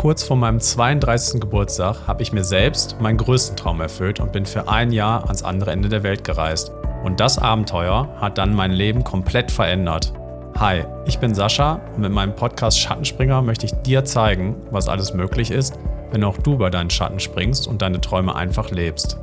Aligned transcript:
Kurz 0.00 0.22
vor 0.22 0.38
meinem 0.38 0.60
32. 0.60 1.42
Geburtstag 1.42 2.06
habe 2.06 2.22
ich 2.22 2.32
mir 2.32 2.42
selbst 2.42 2.98
meinen 3.02 3.18
größten 3.18 3.54
Traum 3.54 3.82
erfüllt 3.82 4.18
und 4.18 4.32
bin 4.32 4.46
für 4.46 4.66
ein 4.66 4.92
Jahr 4.92 5.24
ans 5.24 5.42
andere 5.42 5.72
Ende 5.72 5.90
der 5.90 6.02
Welt 6.02 6.24
gereist. 6.24 6.72
Und 7.04 7.20
das 7.20 7.36
Abenteuer 7.36 8.08
hat 8.18 8.38
dann 8.38 8.54
mein 8.54 8.70
Leben 8.70 9.04
komplett 9.04 9.50
verändert. 9.50 10.14
Hi, 10.58 10.86
ich 11.04 11.18
bin 11.18 11.34
Sascha 11.34 11.82
und 11.94 12.00
mit 12.00 12.12
meinem 12.12 12.34
Podcast 12.34 12.80
Schattenspringer 12.80 13.42
möchte 13.42 13.66
ich 13.66 13.72
dir 13.72 14.02
zeigen, 14.06 14.56
was 14.70 14.88
alles 14.88 15.12
möglich 15.12 15.50
ist, 15.50 15.78
wenn 16.12 16.24
auch 16.24 16.38
du 16.38 16.54
über 16.54 16.70
deinen 16.70 16.88
Schatten 16.88 17.20
springst 17.20 17.68
und 17.68 17.82
deine 17.82 18.00
Träume 18.00 18.34
einfach 18.34 18.70
lebst. 18.70 19.18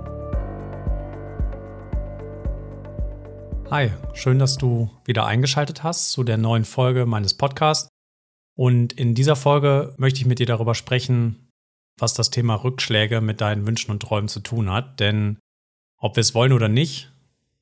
Hi, 3.71 3.89
schön, 4.14 4.38
dass 4.38 4.59
du 4.59 4.91
wieder 5.05 5.25
eingeschaltet 5.25 5.82
hast 5.82 6.12
zu 6.12 6.23
der 6.23 6.38
neuen 6.38 6.66
Folge 6.66 7.07
meines 7.07 7.34
Podcasts. 7.34 7.96
Und 8.58 8.94
in 8.94 9.14
dieser 9.14 9.36
Folge 9.36 9.94
möchte 9.98 10.20
ich 10.20 10.26
mit 10.26 10.39
dir 10.39 10.46
darüber 10.46 10.75
sprechen, 10.75 11.47
was 12.00 12.14
das 12.14 12.32
Thema 12.32 12.56
Rückschläge 12.56 13.21
mit 13.21 13.39
deinen 13.42 13.68
Wünschen 13.68 13.92
und 13.92 14.02
Träumen 14.02 14.28
zu 14.28 14.39
tun 14.39 14.71
hat. 14.71 15.00
Denn 15.00 15.38
ob 16.00 16.16
wir 16.16 16.21
es 16.21 16.33
wollen 16.33 16.54
oder 16.54 16.68
nicht, 16.68 17.11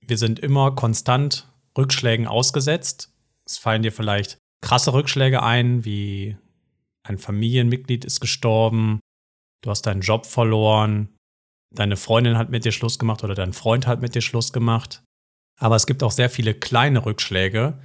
wir 0.02 0.18
sind 0.18 0.40
immer 0.40 0.74
konstant 0.74 1.52
Rückschlägen 1.78 2.28
ausgesetzt. 2.28 3.14
Es 3.46 3.58
fallen 3.58 3.84
dir 3.84 3.92
vielleicht 3.92 4.38
krasse 4.62 4.94
Rückschläge 4.94 5.44
ein, 5.44 5.86
wie 5.86 6.38
ein 7.04 7.18
Familienmitglied 7.18 8.04
ist 8.06 8.20
gestorben, 8.20 9.00
du 9.62 9.70
hast 9.70 9.84
deinen 9.84 10.02
Job 10.02 10.26
verloren, 10.26 11.10
deine 11.72 11.98
Freundin 11.98 12.38
hat 12.38 12.50
mit 12.50 12.66
dir 12.66 12.72
Schluss 12.72 12.98
gemacht 12.98 13.24
oder 13.24 13.36
dein 13.36 13.54
Freund 13.54 13.86
hat 13.86 14.02
mit 14.02 14.16
dir 14.16 14.22
Schluss 14.22 14.54
gemacht. 14.54 15.04
Aber 15.60 15.76
es 15.76 15.86
gibt 15.86 16.04
auch 16.04 16.12
sehr 16.12 16.30
viele 16.30 16.54
kleine 16.54 17.06
Rückschläge, 17.06 17.80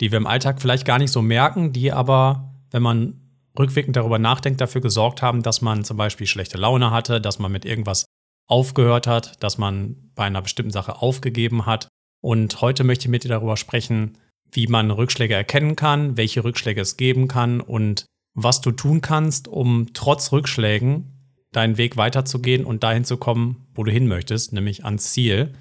die 0.00 0.10
wir 0.10 0.16
im 0.16 0.26
Alltag 0.26 0.60
vielleicht 0.60 0.86
gar 0.86 0.98
nicht 0.98 1.12
so 1.12 1.22
merken, 1.22 1.72
die 1.72 1.92
aber, 1.92 2.53
wenn 2.74 2.82
man 2.82 3.20
rückwirkend 3.56 3.94
darüber 3.94 4.18
nachdenkt, 4.18 4.60
dafür 4.60 4.80
gesorgt 4.80 5.22
haben, 5.22 5.44
dass 5.44 5.62
man 5.62 5.84
zum 5.84 5.96
Beispiel 5.96 6.26
schlechte 6.26 6.58
Laune 6.58 6.90
hatte, 6.90 7.20
dass 7.20 7.38
man 7.38 7.52
mit 7.52 7.64
irgendwas 7.64 8.04
aufgehört 8.48 9.06
hat, 9.06 9.40
dass 9.44 9.58
man 9.58 10.10
bei 10.16 10.24
einer 10.24 10.42
bestimmten 10.42 10.72
Sache 10.72 11.00
aufgegeben 11.00 11.66
hat. 11.66 11.86
Und 12.20 12.60
heute 12.60 12.82
möchte 12.82 13.04
ich 13.04 13.10
mit 13.10 13.22
dir 13.22 13.28
darüber 13.28 13.56
sprechen, 13.56 14.18
wie 14.50 14.66
man 14.66 14.90
Rückschläge 14.90 15.34
erkennen 15.34 15.76
kann, 15.76 16.16
welche 16.16 16.42
Rückschläge 16.42 16.80
es 16.80 16.96
geben 16.96 17.28
kann 17.28 17.60
und 17.60 18.06
was 18.34 18.60
du 18.60 18.72
tun 18.72 19.00
kannst, 19.00 19.46
um 19.46 19.92
trotz 19.94 20.32
Rückschlägen 20.32 21.36
deinen 21.52 21.78
Weg 21.78 21.96
weiterzugehen 21.96 22.64
und 22.64 22.82
dahin 22.82 23.04
zu 23.04 23.18
kommen, 23.18 23.68
wo 23.76 23.84
du 23.84 23.92
hin 23.92 24.08
möchtest, 24.08 24.52
nämlich 24.52 24.84
ans 24.84 25.12
Ziel 25.12 25.52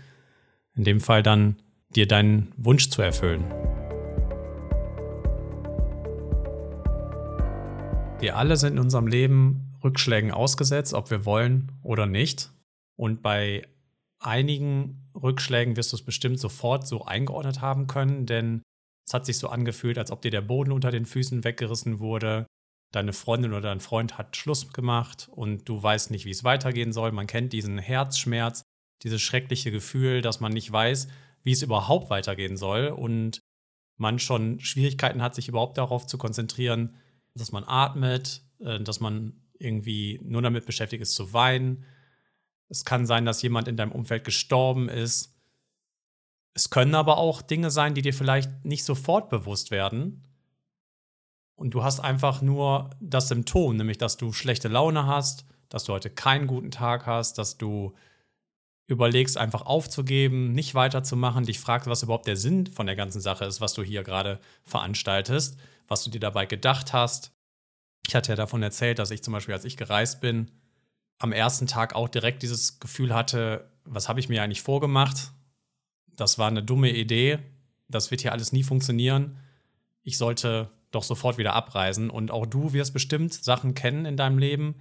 in 0.75 0.83
dem 0.83 0.99
Fall 0.99 1.21
dann 1.21 1.57
dir 1.95 2.07
deinen 2.07 2.51
Wunsch 2.57 2.89
zu 2.89 3.03
erfüllen. 3.03 3.43
Wir 8.23 8.37
alle 8.37 8.55
sind 8.55 8.75
in 8.75 8.79
unserem 8.79 9.07
Leben 9.07 9.73
Rückschlägen 9.83 10.31
ausgesetzt, 10.31 10.93
ob 10.93 11.11
wir 11.11 11.25
wollen 11.25 11.73
oder 11.83 12.05
nicht. 12.05 12.53
Und 12.95 13.21
bei 13.21 13.67
einigen 14.17 15.09
Rückschlägen 15.13 15.75
wirst 15.75 15.91
du 15.91 15.97
es 15.97 16.05
bestimmt 16.05 16.39
sofort 16.39 16.87
so 16.87 17.03
eingeordnet 17.03 17.59
haben 17.59 17.85
können, 17.85 18.25
denn 18.25 18.61
es 19.05 19.13
hat 19.13 19.25
sich 19.25 19.37
so 19.37 19.49
angefühlt, 19.49 19.97
als 19.97 20.09
ob 20.09 20.21
dir 20.21 20.31
der 20.31 20.39
Boden 20.39 20.71
unter 20.71 20.89
den 20.89 21.05
Füßen 21.05 21.43
weggerissen 21.43 21.99
wurde. 21.99 22.47
Deine 22.93 23.11
Freundin 23.11 23.51
oder 23.51 23.59
dein 23.67 23.81
Freund 23.81 24.17
hat 24.17 24.37
Schluss 24.37 24.71
gemacht 24.71 25.27
und 25.29 25.67
du 25.67 25.83
weißt 25.83 26.09
nicht, 26.09 26.23
wie 26.23 26.31
es 26.31 26.45
weitergehen 26.45 26.93
soll. 26.93 27.11
Man 27.11 27.27
kennt 27.27 27.51
diesen 27.51 27.77
Herzschmerz, 27.77 28.61
dieses 29.03 29.21
schreckliche 29.21 29.69
Gefühl, 29.69 30.21
dass 30.21 30.39
man 30.39 30.53
nicht 30.53 30.71
weiß, 30.71 31.09
wie 31.43 31.51
es 31.51 31.61
überhaupt 31.61 32.09
weitergehen 32.09 32.55
soll 32.55 32.87
und 32.87 33.41
man 33.97 34.17
schon 34.17 34.61
Schwierigkeiten 34.61 35.21
hat, 35.21 35.35
sich 35.35 35.49
überhaupt 35.49 35.77
darauf 35.77 36.07
zu 36.07 36.17
konzentrieren, 36.17 36.95
dass 37.35 37.51
man 37.51 37.63
atmet, 37.65 38.41
äh, 38.59 38.79
dass 38.79 38.99
man 38.99 39.33
irgendwie 39.57 40.19
nur 40.23 40.41
damit 40.41 40.65
beschäftigt 40.65 41.01
ist 41.01 41.15
zu 41.15 41.33
weinen. 41.33 41.85
Es 42.69 42.85
kann 42.85 43.05
sein, 43.05 43.25
dass 43.25 43.41
jemand 43.41 43.67
in 43.67 43.77
deinem 43.77 43.91
Umfeld 43.91 44.23
gestorben 44.23 44.89
ist. 44.89 45.35
Es 46.53 46.69
können 46.69 46.95
aber 46.95 47.17
auch 47.17 47.41
Dinge 47.41 47.71
sein, 47.71 47.93
die 47.93 48.01
dir 48.01 48.13
vielleicht 48.13 48.65
nicht 48.65 48.83
sofort 48.83 49.29
bewusst 49.29 49.71
werden. 49.71 50.23
Und 51.55 51.71
du 51.73 51.83
hast 51.83 51.99
einfach 51.99 52.41
nur 52.41 52.89
das 52.99 53.27
Symptom, 53.27 53.75
nämlich 53.77 53.97
dass 53.97 54.17
du 54.17 54.33
schlechte 54.33 54.67
Laune 54.67 55.05
hast, 55.05 55.45
dass 55.69 55.85
du 55.85 55.93
heute 55.93 56.09
keinen 56.09 56.47
guten 56.47 56.71
Tag 56.71 57.05
hast, 57.05 57.37
dass 57.37 57.57
du 57.57 57.93
überlegst, 58.87 59.37
einfach 59.37 59.61
aufzugeben, 59.65 60.51
nicht 60.51 60.75
weiterzumachen, 60.75 61.45
dich 61.45 61.59
fragst, 61.59 61.87
was 61.87 62.03
überhaupt 62.03 62.27
der 62.27 62.35
Sinn 62.35 62.67
von 62.67 62.85
der 62.85 62.95
ganzen 62.95 63.21
Sache 63.21 63.45
ist, 63.45 63.61
was 63.61 63.73
du 63.73 63.81
hier 63.81 64.03
gerade 64.03 64.39
veranstaltest, 64.63 65.57
was 65.87 66.03
du 66.03 66.09
dir 66.09 66.19
dabei 66.19 66.45
gedacht 66.45 66.93
hast. 66.93 67.31
Ich 68.07 68.15
hatte 68.15 68.31
ja 68.31 68.35
davon 68.35 68.63
erzählt, 68.63 68.99
dass 68.99 69.11
ich 69.11 69.23
zum 69.23 69.33
Beispiel, 69.33 69.53
als 69.53 69.65
ich 69.65 69.77
gereist 69.77 70.21
bin, 70.21 70.51
am 71.19 71.31
ersten 71.31 71.67
Tag 71.67 71.95
auch 71.95 72.09
direkt 72.09 72.43
dieses 72.43 72.79
Gefühl 72.79 73.13
hatte, 73.13 73.71
was 73.85 74.09
habe 74.09 74.19
ich 74.19 74.29
mir 74.29 74.43
eigentlich 74.43 74.61
vorgemacht? 74.61 75.31
Das 76.15 76.37
war 76.37 76.47
eine 76.47 76.63
dumme 76.63 76.91
Idee. 76.91 77.39
Das 77.87 78.11
wird 78.11 78.21
hier 78.21 78.31
alles 78.31 78.51
nie 78.51 78.63
funktionieren. 78.63 79.37
Ich 80.03 80.17
sollte 80.17 80.69
doch 80.91 81.03
sofort 81.03 81.37
wieder 81.37 81.53
abreisen. 81.53 82.09
Und 82.09 82.31
auch 82.31 82.45
du 82.45 82.73
wirst 82.73 82.93
bestimmt 82.93 83.33
Sachen 83.33 83.73
kennen 83.73 84.05
in 84.05 84.17
deinem 84.17 84.37
Leben, 84.37 84.75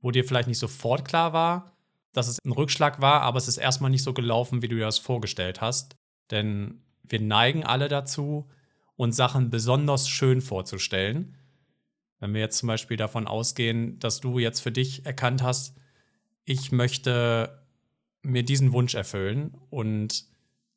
wo 0.00 0.10
dir 0.10 0.24
vielleicht 0.24 0.48
nicht 0.48 0.58
sofort 0.58 1.04
klar 1.04 1.32
war, 1.32 1.72
dass 2.12 2.28
es 2.28 2.38
ein 2.44 2.52
Rückschlag 2.52 3.00
war, 3.00 3.22
aber 3.22 3.38
es 3.38 3.48
ist 3.48 3.56
erstmal 3.56 3.90
nicht 3.90 4.04
so 4.04 4.12
gelaufen, 4.12 4.62
wie 4.62 4.68
du 4.68 4.76
dir 4.76 4.84
das 4.84 4.98
vorgestellt 4.98 5.60
hast. 5.60 5.96
Denn 6.30 6.82
wir 7.02 7.20
neigen 7.20 7.64
alle 7.64 7.88
dazu, 7.88 8.48
uns 8.96 9.16
Sachen 9.16 9.50
besonders 9.50 10.08
schön 10.08 10.40
vorzustellen. 10.40 11.36
Wenn 12.20 12.34
wir 12.34 12.40
jetzt 12.40 12.58
zum 12.58 12.68
Beispiel 12.68 12.96
davon 12.96 13.26
ausgehen, 13.26 13.98
dass 13.98 14.20
du 14.20 14.38
jetzt 14.38 14.60
für 14.60 14.72
dich 14.72 15.04
erkannt 15.04 15.42
hast, 15.42 15.76
ich 16.44 16.72
möchte 16.72 17.62
mir 18.22 18.42
diesen 18.42 18.72
Wunsch 18.72 18.94
erfüllen 18.94 19.56
und 19.70 20.24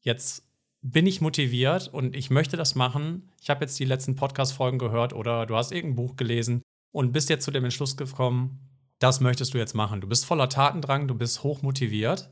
jetzt 0.01 0.43
bin 0.81 1.07
ich 1.07 1.21
motiviert 1.21 1.87
und 1.87 2.15
ich 2.15 2.29
möchte 2.29 2.57
das 2.57 2.75
machen. 2.75 3.29
Ich 3.41 3.49
habe 3.49 3.61
jetzt 3.61 3.79
die 3.79 3.85
letzten 3.85 4.15
Podcast-Folgen 4.15 4.79
gehört 4.79 5.13
oder 5.13 5.45
du 5.45 5.55
hast 5.55 5.71
irgendein 5.71 5.95
Buch 5.95 6.15
gelesen 6.15 6.61
und 6.91 7.11
bist 7.11 7.29
jetzt 7.29 7.45
zu 7.45 7.51
dem 7.51 7.63
Entschluss 7.63 7.97
gekommen, 7.97 8.59
das 8.99 9.19
möchtest 9.19 9.53
du 9.53 9.57
jetzt 9.57 9.75
machen. 9.75 10.01
Du 10.01 10.07
bist 10.07 10.25
voller 10.25 10.49
Tatendrang, 10.49 11.07
du 11.07 11.15
bist 11.15 11.43
hoch 11.43 11.61
motiviert. 11.61 12.29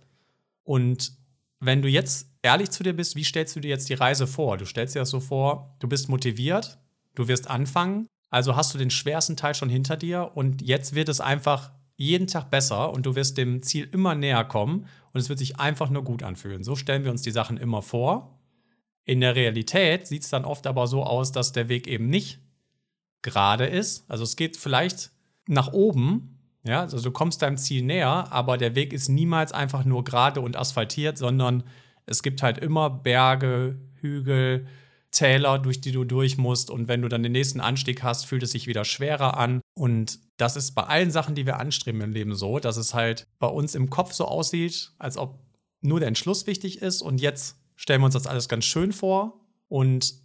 Und 0.63 1.13
wenn 1.59 1.81
du 1.81 1.87
jetzt 1.87 2.29
ehrlich 2.41 2.69
zu 2.69 2.83
dir 2.83 2.93
bist, 2.93 3.15
wie 3.15 3.23
stellst 3.23 3.55
du 3.55 3.59
dir 3.59 3.69
jetzt 3.69 3.89
die 3.89 3.93
Reise 3.93 4.27
vor? 4.27 4.57
Du 4.57 4.65
stellst 4.65 4.95
dir 4.95 4.99
das 4.99 5.09
so 5.09 5.19
vor, 5.19 5.75
du 5.79 5.87
bist 5.87 6.09
motiviert, 6.09 6.79
du 7.15 7.27
wirst 7.27 7.49
anfangen, 7.49 8.07
also 8.29 8.55
hast 8.55 8.73
du 8.73 8.77
den 8.77 8.89
schwersten 8.89 9.37
Teil 9.37 9.55
schon 9.55 9.69
hinter 9.69 9.97
dir 9.97 10.31
und 10.35 10.61
jetzt 10.61 10.95
wird 10.95 11.09
es 11.09 11.21
einfach 11.21 11.71
jeden 11.97 12.27
Tag 12.27 12.51
besser 12.51 12.91
und 12.91 13.05
du 13.05 13.15
wirst 13.15 13.37
dem 13.37 13.63
Ziel 13.63 13.87
immer 13.91 14.15
näher 14.15 14.43
kommen 14.43 14.87
und 15.13 15.21
es 15.21 15.29
wird 15.29 15.39
sich 15.39 15.59
einfach 15.59 15.89
nur 15.89 16.03
gut 16.03 16.23
anfühlen. 16.23 16.63
So 16.63 16.75
stellen 16.75 17.03
wir 17.03 17.11
uns 17.11 17.21
die 17.21 17.31
Sachen 17.31 17.57
immer 17.57 17.81
vor. 17.81 18.39
In 19.05 19.21
der 19.21 19.35
Realität 19.35 20.07
sieht 20.07 20.23
es 20.23 20.29
dann 20.29 20.45
oft 20.45 20.67
aber 20.67 20.87
so 20.87 21.03
aus, 21.03 21.31
dass 21.31 21.53
der 21.53 21.69
Weg 21.69 21.87
eben 21.87 22.09
nicht 22.09 22.39
gerade 23.21 23.65
ist. 23.65 24.09
Also 24.09 24.23
es 24.23 24.35
geht 24.35 24.57
vielleicht 24.57 25.11
nach 25.47 25.71
oben, 25.71 26.34
ja, 26.65 26.81
also 26.81 26.99
du 26.99 27.11
kommst 27.11 27.41
deinem 27.41 27.57
Ziel 27.57 27.83
näher, 27.83 28.31
aber 28.31 28.57
der 28.57 28.75
Weg 28.75 28.91
ist 28.91 29.07
niemals 29.07 29.51
einfach 29.51 29.85
nur 29.85 30.03
gerade 30.03 30.41
und 30.41 30.57
asphaltiert, 30.57 31.17
sondern 31.17 31.63
es 32.07 32.23
gibt 32.23 32.41
halt 32.41 32.57
immer 32.57 32.89
Berge, 32.89 33.79
Hügel, 34.01 34.67
Täler, 35.11 35.59
durch 35.59 35.79
die 35.79 35.91
du 35.91 36.03
durch 36.03 36.37
musst. 36.37 36.69
Und 36.69 36.87
wenn 36.87 37.01
du 37.01 37.07
dann 37.07 37.23
den 37.23 37.31
nächsten 37.31 37.61
Anstieg 37.61 38.03
hast, 38.03 38.25
fühlt 38.25 38.43
es 38.43 38.51
sich 38.51 38.67
wieder 38.67 38.83
schwerer 38.83 39.37
an. 39.37 39.61
Und 39.75 40.19
das 40.37 40.55
ist 40.55 40.73
bei 40.73 40.83
allen 40.83 41.11
Sachen, 41.11 41.35
die 41.35 41.45
wir 41.45 41.59
anstreben 41.59 42.01
im 42.01 42.11
Leben 42.11 42.35
so, 42.35 42.59
dass 42.59 42.77
es 42.77 42.93
halt 42.93 43.25
bei 43.39 43.47
uns 43.47 43.75
im 43.75 43.89
Kopf 43.89 44.11
so 44.11 44.25
aussieht, 44.25 44.91
als 44.97 45.17
ob 45.17 45.39
nur 45.81 45.99
der 45.99 46.09
Entschluss 46.09 46.47
wichtig 46.47 46.81
ist. 46.81 47.01
Und 47.01 47.21
jetzt 47.21 47.57
stellen 47.75 48.01
wir 48.01 48.05
uns 48.05 48.15
das 48.15 48.27
alles 48.27 48.49
ganz 48.49 48.65
schön 48.65 48.91
vor. 48.91 49.39
Und 49.67 50.15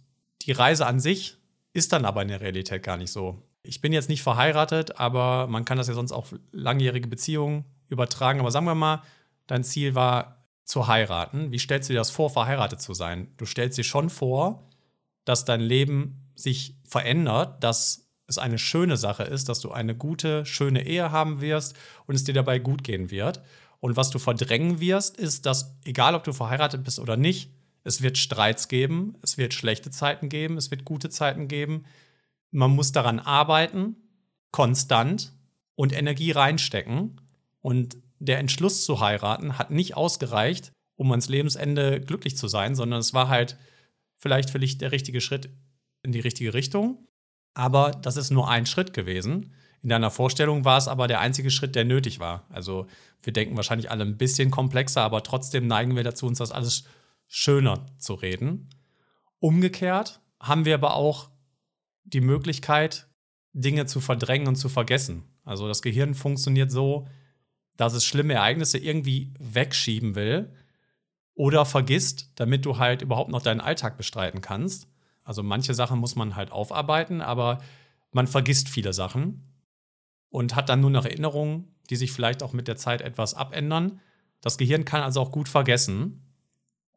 die 0.41 0.51
Reise 0.51 0.85
an 0.85 0.99
sich 0.99 1.37
ist 1.73 1.93
dann 1.93 2.03
aber 2.03 2.23
in 2.23 2.27
der 2.27 2.41
Realität 2.41 2.83
gar 2.83 2.97
nicht 2.97 3.11
so. 3.11 3.41
Ich 3.63 3.81
bin 3.81 3.93
jetzt 3.93 4.09
nicht 4.09 4.23
verheiratet, 4.23 4.99
aber 4.99 5.47
man 5.47 5.65
kann 5.65 5.77
das 5.77 5.87
ja 5.87 5.93
sonst 5.93 6.11
auf 6.11 6.33
langjährige 6.51 7.07
Beziehungen 7.07 7.65
übertragen. 7.89 8.39
Aber 8.39 8.51
sagen 8.51 8.65
wir 8.65 8.75
mal, 8.75 9.03
dein 9.47 9.63
Ziel 9.63 9.95
war 9.95 10.45
zu 10.65 10.87
heiraten. 10.87 11.51
Wie 11.51 11.59
stellst 11.59 11.89
du 11.89 11.93
dir 11.93 11.99
das 11.99 12.11
vor, 12.11 12.29
verheiratet 12.29 12.81
zu 12.81 12.93
sein? 12.93 13.27
Du 13.37 13.45
stellst 13.45 13.77
dir 13.77 13.83
schon 13.83 14.09
vor, 14.09 14.67
dass 15.25 15.45
dein 15.45 15.61
Leben 15.61 16.31
sich 16.35 16.75
verändert, 16.87 17.63
dass 17.63 18.07
es 18.27 18.37
eine 18.37 18.57
schöne 18.57 18.97
Sache 18.97 19.23
ist, 19.23 19.49
dass 19.49 19.59
du 19.59 19.71
eine 19.71 19.95
gute, 19.95 20.45
schöne 20.45 20.85
Ehe 20.85 21.11
haben 21.11 21.41
wirst 21.41 21.75
und 22.07 22.15
es 22.15 22.23
dir 22.23 22.33
dabei 22.33 22.59
gut 22.59 22.83
gehen 22.83 23.11
wird. 23.11 23.41
Und 23.79 23.97
was 23.97 24.09
du 24.09 24.19
verdrängen 24.19 24.79
wirst, 24.79 25.17
ist, 25.17 25.45
dass 25.45 25.75
egal 25.85 26.15
ob 26.15 26.23
du 26.23 26.33
verheiratet 26.33 26.83
bist 26.83 26.99
oder 26.99 27.17
nicht, 27.17 27.51
es 27.83 28.01
wird 28.01 28.17
Streits 28.17 28.67
geben, 28.67 29.15
es 29.21 29.37
wird 29.37 29.53
schlechte 29.53 29.89
Zeiten 29.89 30.29
geben, 30.29 30.57
es 30.57 30.71
wird 30.71 30.85
gute 30.85 31.09
Zeiten 31.09 31.47
geben. 31.47 31.85
Man 32.51 32.71
muss 32.71 32.91
daran 32.91 33.19
arbeiten, 33.19 33.95
konstant 34.51 35.33
und 35.75 35.93
Energie 35.93 36.31
reinstecken. 36.31 37.21
Und 37.61 37.97
der 38.19 38.39
Entschluss 38.39 38.85
zu 38.85 38.99
heiraten 38.99 39.57
hat 39.57 39.71
nicht 39.71 39.97
ausgereicht, 39.97 40.71
um 40.95 41.11
ans 41.11 41.29
Lebensende 41.29 42.01
glücklich 42.01 42.37
zu 42.37 42.47
sein, 42.47 42.75
sondern 42.75 42.99
es 42.99 43.13
war 43.13 43.29
halt 43.29 43.57
vielleicht 44.17 44.51
für 44.51 44.59
dich 44.59 44.77
der 44.77 44.91
richtige 44.91 45.21
Schritt 45.21 45.49
in 46.03 46.11
die 46.11 46.19
richtige 46.19 46.53
Richtung. 46.53 47.07
Aber 47.53 47.91
das 47.91 48.17
ist 48.17 48.29
nur 48.29 48.49
ein 48.49 48.65
Schritt 48.65 48.93
gewesen. 48.93 49.53
In 49.81 49.89
deiner 49.89 50.11
Vorstellung 50.11 50.63
war 50.63 50.77
es 50.77 50.87
aber 50.87 51.07
der 51.07 51.19
einzige 51.19 51.49
Schritt, 51.49 51.75
der 51.75 51.85
nötig 51.85 52.19
war. 52.19 52.45
Also 52.49 52.85
wir 53.23 53.33
denken 53.33 53.55
wahrscheinlich 53.55 53.89
alle 53.89 54.03
ein 54.03 54.17
bisschen 54.17 54.51
komplexer, 54.51 55.01
aber 55.01 55.23
trotzdem 55.23 55.65
neigen 55.65 55.95
wir 55.95 56.03
dazu, 56.03 56.27
uns 56.27 56.37
das 56.37 56.51
alles 56.51 56.83
schöner 57.27 57.87
zu 57.97 58.13
reden. 58.13 58.69
Umgekehrt 59.39 60.21
haben 60.39 60.65
wir 60.65 60.75
aber 60.75 60.93
auch 60.93 61.30
die 62.03 62.21
Möglichkeit, 62.21 63.07
Dinge 63.53 63.85
zu 63.85 63.99
verdrängen 63.99 64.47
und 64.47 64.55
zu 64.55 64.69
vergessen. 64.69 65.23
Also 65.43 65.67
das 65.67 65.81
Gehirn 65.81 66.13
funktioniert 66.13 66.71
so, 66.71 67.07
dass 67.77 67.93
es 67.93 68.05
schlimme 68.05 68.33
Ereignisse 68.33 68.77
irgendwie 68.77 69.33
wegschieben 69.39 70.15
will 70.15 70.53
oder 71.33 71.65
vergisst, 71.65 72.31
damit 72.35 72.65
du 72.65 72.77
halt 72.77 73.01
überhaupt 73.01 73.31
noch 73.31 73.41
deinen 73.41 73.61
Alltag 73.61 73.97
bestreiten 73.97 74.41
kannst. 74.41 74.87
Also 75.23 75.43
manche 75.43 75.73
Sachen 75.73 75.99
muss 75.99 76.15
man 76.15 76.35
halt 76.35 76.51
aufarbeiten, 76.51 77.21
aber 77.21 77.59
man 78.11 78.27
vergisst 78.27 78.69
viele 78.69 78.93
Sachen 78.93 79.47
und 80.29 80.55
hat 80.55 80.69
dann 80.69 80.81
nur 80.81 80.89
noch 80.89 81.05
Erinnerungen, 81.05 81.75
die 81.89 81.95
sich 81.95 82.11
vielleicht 82.11 82.43
auch 82.43 82.53
mit 82.53 82.67
der 82.67 82.77
Zeit 82.77 83.01
etwas 83.01 83.33
abändern. 83.33 83.99
Das 84.41 84.57
Gehirn 84.57 84.85
kann 84.85 85.01
also 85.03 85.21
auch 85.21 85.31
gut 85.31 85.49
vergessen. 85.49 86.21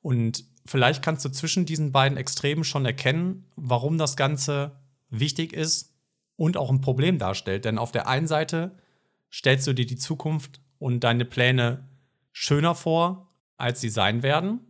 Und 0.03 0.45
vielleicht 0.67 1.03
kannst 1.03 1.25
du 1.25 1.31
zwischen 1.31 1.67
diesen 1.67 1.93
beiden 1.93 2.19
Extremen 2.19 2.65
schon 2.65 2.87
erkennen, 2.87 3.47
warum 3.57 3.99
das 3.99 4.17
Ganze 4.17 4.73
wichtig 5.11 5.53
ist 5.53 5.95
und 6.37 6.57
auch 6.57 6.71
ein 6.71 6.81
Problem 6.81 7.19
darstellt. 7.19 7.65
Denn 7.65 7.79
auf 7.79 7.93
der 7.93 8.09
einen 8.09 8.27
Seite 8.27 8.79
stellst 9.33 9.67
du 9.67 9.73
dir 9.73 9.87
die 9.87 9.97
Zukunft 9.97 10.61
und 10.79 11.01
deine 11.01 11.25
Pläne 11.25 11.89
schöner 12.33 12.75
vor, 12.75 13.33
als 13.57 13.81
sie 13.81 13.89
sein 13.89 14.23
werden. 14.23 14.61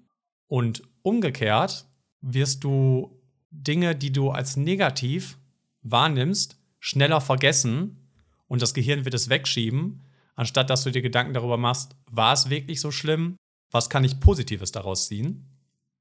Und 0.47 0.83
umgekehrt 1.03 1.87
wirst 2.21 2.65
du 2.65 3.21
Dinge, 3.51 3.95
die 3.95 4.13
du 4.13 4.31
als 4.31 4.57
negativ 4.57 5.39
wahrnimmst, 5.83 6.59
schneller 6.81 7.21
vergessen 7.21 8.09
und 8.47 8.63
das 8.63 8.75
Gehirn 8.75 9.05
wird 9.05 9.15
es 9.15 9.29
wegschieben, 9.29 10.03
anstatt 10.35 10.71
dass 10.71 10.85
du 10.85 10.91
dir 10.91 11.03
Gedanken 11.03 11.35
darüber 11.35 11.57
machst, 11.57 11.97
war 12.11 12.33
es 12.33 12.51
wirklich 12.51 12.81
so 12.81 12.91
schlimm? 12.91 13.37
Was 13.71 13.91
kann 13.91 14.05
ich 14.05 14.21
Positives 14.21 14.73
daraus 14.73 15.09
ziehen? 15.09 15.49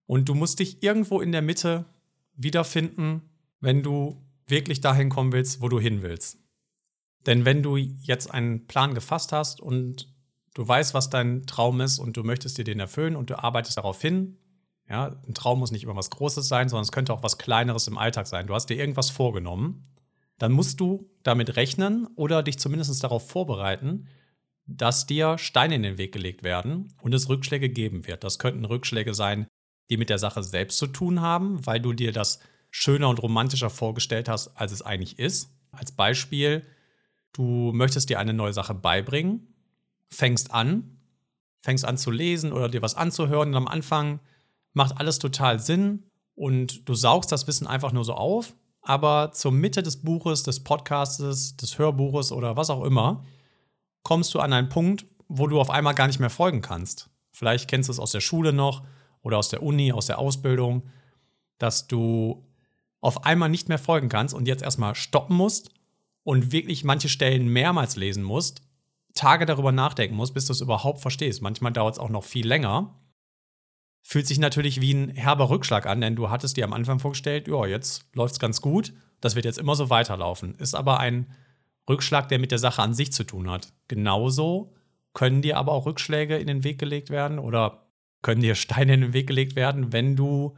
Und 0.06 0.29
du 0.29 0.36
musst 0.36 0.59
dich 0.59 0.83
irgendwo 0.83 1.21
in 1.21 1.31
der 1.31 1.41
Mitte 1.41 1.86
wiederfinden, 2.36 3.21
wenn 3.63 3.81
du 3.81 4.21
wirklich 4.45 4.81
dahin 4.81 5.07
kommen 5.07 5.31
willst, 5.31 5.62
wo 5.62 5.69
du 5.69 5.80
hin 5.80 6.01
willst. 6.01 6.38
Denn 7.25 7.45
wenn 7.45 7.63
du 7.63 7.77
jetzt 7.77 8.30
einen 8.30 8.68
Plan 8.68 8.94
gefasst 8.94 9.31
hast 9.31 9.62
und 9.62 10.13
du 10.54 10.68
weißt, 10.68 10.94
was 10.94 11.10
dein 11.10 11.45
Traum 11.45 11.80
ist 11.80 11.98
und 11.98 12.18
du 12.18 12.24
möchtest 12.24 12.57
dir 12.57 12.65
den 12.65 12.81
erfüllen 12.81 13.15
und 13.15 13.30
du 13.30 13.42
arbeitest 13.42 13.77
darauf 13.77 14.01
hin, 14.01 14.38
ja, 14.89 15.15
ein 15.25 15.33
Traum 15.33 15.60
muss 15.60 15.71
nicht 15.71 15.83
immer 15.83 15.95
was 15.95 16.10
Großes 16.10 16.45
sein, 16.45 16.68
sondern 16.68 16.83
es 16.83 16.92
könnte 16.92 17.13
auch 17.13 17.24
was 17.24 17.38
Kleineres 17.38 17.88
im 17.88 17.98
Alltag 17.98 18.27
sein. 18.27 18.48
Du 18.48 18.54
hast 18.54 18.69
dir 18.69 18.75
irgendwas 18.75 19.10
vorgenommen, 19.10 19.88
dann 20.39 20.51
musst 20.51 20.81
du 20.81 21.10
damit 21.24 21.56
rechnen 21.56 22.07
oder 22.18 22.44
dich 22.44 22.60
zumindest 22.60 23.01
darauf 23.01 23.30
vorbereiten, 23.30 24.10
dass 24.65 25.06
dir 25.06 25.38
Steine 25.38 25.75
in 25.75 25.83
den 25.83 25.98
Weg 25.98 26.12
gelegt 26.12 26.44
werden 26.44 26.94
und 27.01 27.13
es 27.13 27.30
Rückschläge 27.30 27.69
geben 27.69 28.07
wird. 28.07 28.25
Das 28.25 28.39
könnten 28.39 28.65
Rückschläge 28.65 29.13
sein, 29.13 29.48
die 29.89 29.95
mit 29.95 30.10
der 30.10 30.18
Sache 30.18 30.44
selbst 30.44 30.80
zu 30.80 30.88
tun 30.88 31.21
haben, 31.21 31.65
weil 31.65 31.80
du 31.80 31.94
dir 31.94 32.12
das 32.12 32.39
schöner 32.75 33.07
und 33.07 33.21
romantischer 33.21 33.69
vorgestellt 33.69 34.27
hast, 34.27 34.57
als 34.57 34.71
es 34.71 34.81
eigentlich 34.81 35.19
ist. 35.19 35.55
Als 35.71 35.91
Beispiel, 35.91 36.65
du 37.31 37.71
möchtest 37.71 38.09
dir 38.09 38.17
eine 38.17 38.33
neue 38.33 38.51
Sache 38.51 38.73
beibringen, 38.73 39.53
fängst 40.09 40.51
an, 40.51 40.97
fängst 41.61 41.85
an 41.85 41.99
zu 41.99 42.09
lesen 42.09 42.51
oder 42.51 42.69
dir 42.69 42.81
was 42.81 42.95
anzuhören 42.95 43.49
und 43.49 43.55
am 43.55 43.67
Anfang 43.67 44.19
macht 44.73 44.97
alles 44.97 45.19
total 45.19 45.59
Sinn 45.59 46.09
und 46.33 46.89
du 46.89 46.95
saugst 46.95 47.31
das 47.31 47.45
Wissen 47.45 47.67
einfach 47.67 47.91
nur 47.91 48.05
so 48.05 48.15
auf, 48.15 48.55
aber 48.81 49.31
zur 49.33 49.51
Mitte 49.51 49.83
des 49.83 50.01
Buches, 50.01 50.41
des 50.41 50.63
Podcastes, 50.63 51.55
des 51.55 51.77
Hörbuches 51.77 52.31
oder 52.31 52.57
was 52.57 52.71
auch 52.71 52.83
immer, 52.83 53.23
kommst 54.01 54.33
du 54.33 54.39
an 54.39 54.51
einen 54.51 54.69
Punkt, 54.69 55.05
wo 55.27 55.45
du 55.45 55.61
auf 55.61 55.69
einmal 55.69 55.93
gar 55.93 56.07
nicht 56.07 56.19
mehr 56.19 56.31
folgen 56.31 56.61
kannst. 56.61 57.11
Vielleicht 57.31 57.67
kennst 57.67 57.87
du 57.87 57.93
es 57.93 57.99
aus 57.99 58.11
der 58.11 58.19
Schule 58.21 58.51
noch 58.51 58.83
oder 59.21 59.37
aus 59.37 59.49
der 59.49 59.61
Uni, 59.61 59.93
aus 59.93 60.07
der 60.07 60.17
Ausbildung, 60.17 60.89
dass 61.59 61.87
du 61.87 62.43
auf 63.03 63.25
einmal 63.25 63.50
nicht 63.50 63.69
mehr 63.69 63.77
folgen 63.77 64.09
kannst 64.09 64.33
und 64.33 64.47
jetzt 64.47 64.63
erstmal 64.63 64.95
stoppen 64.95 65.35
musst 65.35 65.71
und 66.23 66.51
wirklich 66.53 66.83
manche 66.83 67.09
Stellen 67.09 67.47
mehrmals 67.47 67.97
lesen 67.97 68.23
musst, 68.23 68.61
Tage 69.13 69.45
darüber 69.45 69.71
nachdenken 69.71 70.15
musst, 70.15 70.33
bis 70.33 70.45
du 70.45 70.53
es 70.53 70.61
überhaupt 70.61 71.01
verstehst. 71.01 71.41
Manchmal 71.41 71.73
dauert 71.73 71.95
es 71.95 72.00
auch 72.00 72.09
noch 72.09 72.23
viel 72.23 72.47
länger. 72.47 72.95
Fühlt 74.03 74.25
sich 74.25 74.39
natürlich 74.39 74.79
wie 74.79 74.94
ein 74.94 75.09
herber 75.09 75.50
Rückschlag 75.50 75.85
an, 75.85 76.01
denn 76.01 76.15
du 76.15 76.29
hattest 76.29 76.55
dir 76.55 76.63
am 76.63 76.73
Anfang 76.73 77.00
vorgestellt, 77.00 77.47
ja, 77.47 77.65
jetzt 77.65 78.05
läuft 78.15 78.33
es 78.33 78.39
ganz 78.39 78.61
gut, 78.61 78.94
das 79.19 79.35
wird 79.35 79.45
jetzt 79.45 79.59
immer 79.59 79.75
so 79.75 79.89
weiterlaufen. 79.89 80.55
Ist 80.55 80.73
aber 80.73 81.00
ein 81.00 81.27
Rückschlag, 81.89 82.29
der 82.29 82.39
mit 82.39 82.51
der 82.51 82.57
Sache 82.57 82.81
an 82.81 82.94
sich 82.94 83.11
zu 83.11 83.25
tun 83.25 83.50
hat. 83.50 83.73
Genauso 83.89 84.73
können 85.13 85.41
dir 85.41 85.57
aber 85.57 85.73
auch 85.73 85.85
Rückschläge 85.85 86.38
in 86.38 86.47
den 86.47 86.63
Weg 86.63 86.79
gelegt 86.79 87.09
werden 87.09 87.38
oder 87.38 87.85
können 88.21 88.41
dir 88.41 88.55
Steine 88.55 88.94
in 88.94 89.01
den 89.01 89.13
Weg 89.13 89.27
gelegt 89.27 89.57
werden, 89.57 89.91
wenn 89.91 90.15
du 90.15 90.55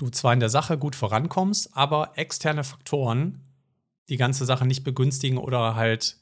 du 0.00 0.08
zwar 0.08 0.32
in 0.32 0.40
der 0.40 0.48
Sache 0.48 0.78
gut 0.78 0.96
vorankommst, 0.96 1.76
aber 1.76 2.12
externe 2.14 2.64
Faktoren 2.64 3.42
die 4.08 4.16
ganze 4.16 4.46
Sache 4.46 4.66
nicht 4.66 4.82
begünstigen 4.82 5.38
oder 5.38 5.74
halt 5.74 6.16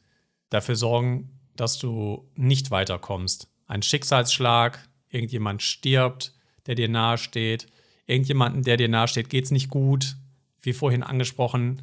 dafür 0.51 0.75
sorgen, 0.75 1.39
dass 1.55 1.79
du 1.79 2.29
nicht 2.35 2.71
weiterkommst. 2.71 3.49
Ein 3.67 3.83
Schicksalsschlag, 3.83 4.89
irgendjemand 5.09 5.63
stirbt, 5.63 6.35
der 6.67 6.75
dir 6.75 6.89
nahesteht, 6.89 7.69
irgendjemanden, 8.07 8.63
der 8.63 8.77
dir 8.77 8.89
nahesteht, 8.89 9.31
geht 9.31 9.45
es 9.45 9.51
nicht 9.53 9.71
gut, 9.71 10.17
wie 10.61 10.73
vorhin 10.73 11.05
angesprochen, 11.05 11.83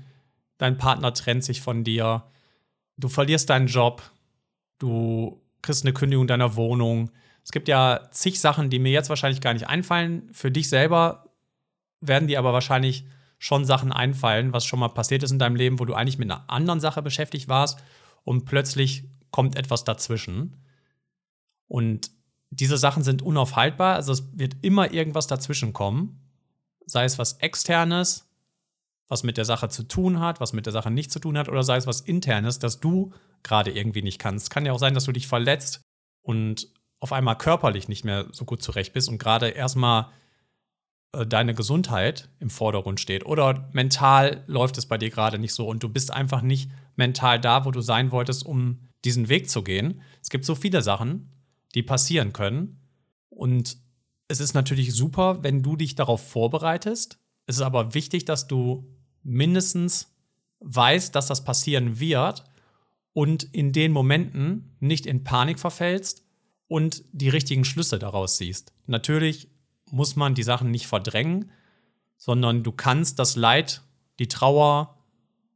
dein 0.57 0.77
Partner 0.77 1.13
trennt 1.13 1.43
sich 1.43 1.61
von 1.61 1.83
dir, 1.83 2.23
du 2.97 3.07
verlierst 3.07 3.49
deinen 3.49 3.67
Job, 3.67 4.03
du 4.79 5.41
kriegst 5.61 5.85
eine 5.85 5.93
Kündigung 5.93 6.27
deiner 6.27 6.55
Wohnung. 6.55 7.09
Es 7.43 7.51
gibt 7.51 7.67
ja 7.67 8.09
zig 8.11 8.39
Sachen, 8.39 8.69
die 8.69 8.79
mir 8.79 8.91
jetzt 8.91 9.09
wahrscheinlich 9.09 9.41
gar 9.41 9.53
nicht 9.53 9.67
einfallen. 9.67 10.29
Für 10.31 10.51
dich 10.51 10.69
selber 10.69 11.24
werden 12.01 12.27
dir 12.27 12.39
aber 12.39 12.53
wahrscheinlich 12.53 13.05
schon 13.37 13.65
Sachen 13.65 13.91
einfallen, 13.91 14.53
was 14.53 14.65
schon 14.65 14.79
mal 14.79 14.89
passiert 14.89 15.23
ist 15.23 15.31
in 15.31 15.39
deinem 15.39 15.55
Leben, 15.55 15.79
wo 15.79 15.85
du 15.85 15.93
eigentlich 15.93 16.17
mit 16.17 16.29
einer 16.29 16.49
anderen 16.49 16.79
Sache 16.79 17.01
beschäftigt 17.01 17.47
warst 17.47 17.79
und 18.23 18.45
plötzlich 18.45 19.03
kommt 19.31 19.55
etwas 19.55 19.83
dazwischen. 19.83 20.63
Und 21.67 22.11
diese 22.49 22.77
Sachen 22.77 23.03
sind 23.03 23.21
unaufhaltbar, 23.21 23.95
also 23.95 24.13
es 24.13 24.37
wird 24.37 24.55
immer 24.61 24.91
irgendwas 24.91 25.27
dazwischen 25.27 25.73
kommen, 25.73 26.21
sei 26.85 27.03
es 27.03 27.19
was 27.19 27.33
externes, 27.33 28.27
was 29.07 29.23
mit 29.23 29.37
der 29.37 29.45
Sache 29.45 29.69
zu 29.69 29.83
tun 29.83 30.19
hat, 30.19 30.39
was 30.39 30.53
mit 30.53 30.65
der 30.65 30.73
Sache 30.73 30.89
nicht 30.89 31.11
zu 31.11 31.19
tun 31.19 31.37
hat, 31.37 31.49
oder 31.49 31.63
sei 31.63 31.77
es 31.77 31.87
was 31.87 32.01
internes, 32.01 32.59
das 32.59 32.79
du 32.79 33.13
gerade 33.43 33.71
irgendwie 33.71 34.01
nicht 34.01 34.19
kannst. 34.19 34.49
Kann 34.49 34.65
ja 34.65 34.71
auch 34.71 34.79
sein, 34.79 34.93
dass 34.93 35.05
du 35.05 35.11
dich 35.11 35.27
verletzt 35.27 35.81
und 36.21 36.69
auf 36.99 37.11
einmal 37.11 37.37
körperlich 37.37 37.87
nicht 37.87 38.05
mehr 38.05 38.27
so 38.31 38.45
gut 38.45 38.63
zurecht 38.63 38.93
bist 38.93 39.09
und 39.09 39.17
gerade 39.17 39.49
erstmal 39.49 40.07
äh, 41.15 41.27
deine 41.27 41.53
Gesundheit 41.53 42.29
im 42.39 42.49
Vordergrund 42.49 42.99
steht 42.99 43.25
oder 43.25 43.69
mental 43.73 44.43
läuft 44.47 44.77
es 44.77 44.85
bei 44.85 44.97
dir 44.97 45.09
gerade 45.09 45.39
nicht 45.39 45.53
so 45.53 45.67
und 45.67 45.83
du 45.83 45.89
bist 45.89 46.11
einfach 46.11 46.41
nicht 46.41 46.69
mental 46.95 47.39
da, 47.39 47.65
wo 47.65 47.71
du 47.71 47.81
sein 47.81 48.11
wolltest, 48.11 48.45
um 48.45 48.79
diesen 49.03 49.29
Weg 49.29 49.49
zu 49.49 49.63
gehen. 49.63 50.01
Es 50.21 50.29
gibt 50.29 50.45
so 50.45 50.55
viele 50.55 50.81
Sachen, 50.81 51.31
die 51.73 51.83
passieren 51.83 52.33
können 52.33 52.79
und 53.29 53.77
es 54.27 54.39
ist 54.39 54.53
natürlich 54.53 54.93
super, 54.93 55.43
wenn 55.43 55.61
du 55.61 55.75
dich 55.75 55.95
darauf 55.95 56.27
vorbereitest. 56.27 57.19
Es 57.45 57.57
ist 57.57 57.61
aber 57.61 57.93
wichtig, 57.93 58.25
dass 58.25 58.47
du 58.47 58.91
mindestens 59.23 60.15
weißt, 60.59 61.13
dass 61.15 61.27
das 61.27 61.43
passieren 61.43 61.99
wird 61.99 62.43
und 63.13 63.43
in 63.43 63.71
den 63.71 63.91
Momenten 63.91 64.75
nicht 64.79 65.05
in 65.05 65.23
Panik 65.23 65.59
verfällst 65.59 66.25
und 66.67 67.03
die 67.11 67.29
richtigen 67.29 67.65
Schlüsse 67.65 67.99
daraus 67.99 68.37
siehst. 68.37 68.73
Natürlich 68.87 69.49
muss 69.91 70.15
man 70.15 70.35
die 70.35 70.43
Sachen 70.43 70.71
nicht 70.71 70.87
verdrängen, 70.87 71.51
sondern 72.17 72.63
du 72.63 72.71
kannst 72.71 73.19
das 73.19 73.35
Leid, 73.35 73.81
die 74.19 74.27
Trauer 74.27 74.97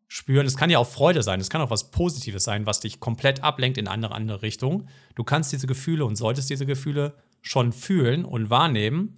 spüren. 0.08 0.46
Es 0.46 0.58
kann 0.58 0.70
ja 0.70 0.80
auch 0.80 0.88
Freude 0.88 1.24
sein, 1.24 1.40
es 1.40 1.50
kann 1.50 1.62
auch 1.62 1.70
was 1.70 1.92
Positives 1.92 2.44
sein, 2.44 2.66
was 2.66 2.80
dich 2.80 3.00
komplett 3.00 3.44
ablenkt 3.44 3.78
in 3.78 3.88
eine 3.88 4.12
andere 4.12 4.42
Richtung. 4.42 4.88
Du 5.16 5.24
kannst 5.24 5.52
diese 5.52 5.68
Gefühle 5.68 6.06
und 6.06 6.16
solltest 6.16 6.50
diese 6.50 6.66
Gefühle 6.66 7.16
schon 7.42 7.72
fühlen 7.72 8.26
und 8.26 8.50
wahrnehmen, 8.50 9.18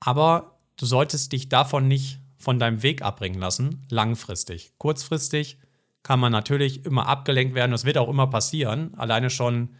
aber 0.00 0.58
du 0.76 0.86
solltest 0.86 1.32
dich 1.32 1.48
davon 1.48 1.88
nicht 1.88 2.18
von 2.38 2.58
deinem 2.58 2.82
Weg 2.82 3.02
abbringen 3.02 3.38
lassen, 3.38 3.86
langfristig. 3.90 4.72
Kurzfristig 4.78 5.58
kann 6.02 6.18
man 6.18 6.32
natürlich 6.32 6.86
immer 6.86 7.06
abgelenkt 7.06 7.54
werden, 7.54 7.70
das 7.70 7.84
wird 7.84 7.98
auch 7.98 8.08
immer 8.08 8.26
passieren. 8.26 8.94
Alleine 8.94 9.30
schon 9.30 9.76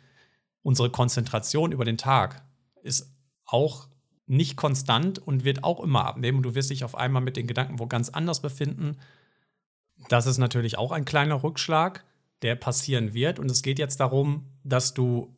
unsere 0.63 0.91
Konzentration 0.91 1.73
über 1.73 1.85
den 1.85 1.97
Tag 1.97 2.45
ist 2.83 3.11
auch 3.53 3.89
nicht 4.27 4.57
konstant 4.57 5.19
und 5.19 5.45
wird 5.45 5.65
auch 5.65 5.81
immer 5.81 6.05
abnehmen 6.05 6.39
und 6.39 6.45
du 6.45 6.55
wirst 6.55 6.71
dich 6.71 6.85
auf 6.85 6.95
einmal 6.95 7.23
mit 7.23 7.37
den 7.37 7.47
Gedanken 7.47 7.79
wo 7.79 7.87
ganz 7.87 8.09
anders 8.09 8.41
befinden. 8.41 8.97
Das 10.09 10.27
ist 10.27 10.39
natürlich 10.39 10.79
auch 10.79 10.93
ein 10.93 11.05
kleiner 11.05 11.43
Rückschlag, 11.43 12.05
der 12.43 12.55
passieren 12.55 13.13
wird 13.13 13.39
und 13.39 13.51
es 13.51 13.63
geht 13.63 13.79
jetzt 13.79 13.99
darum, 14.01 14.47
dass 14.63 14.95
du 14.95 15.35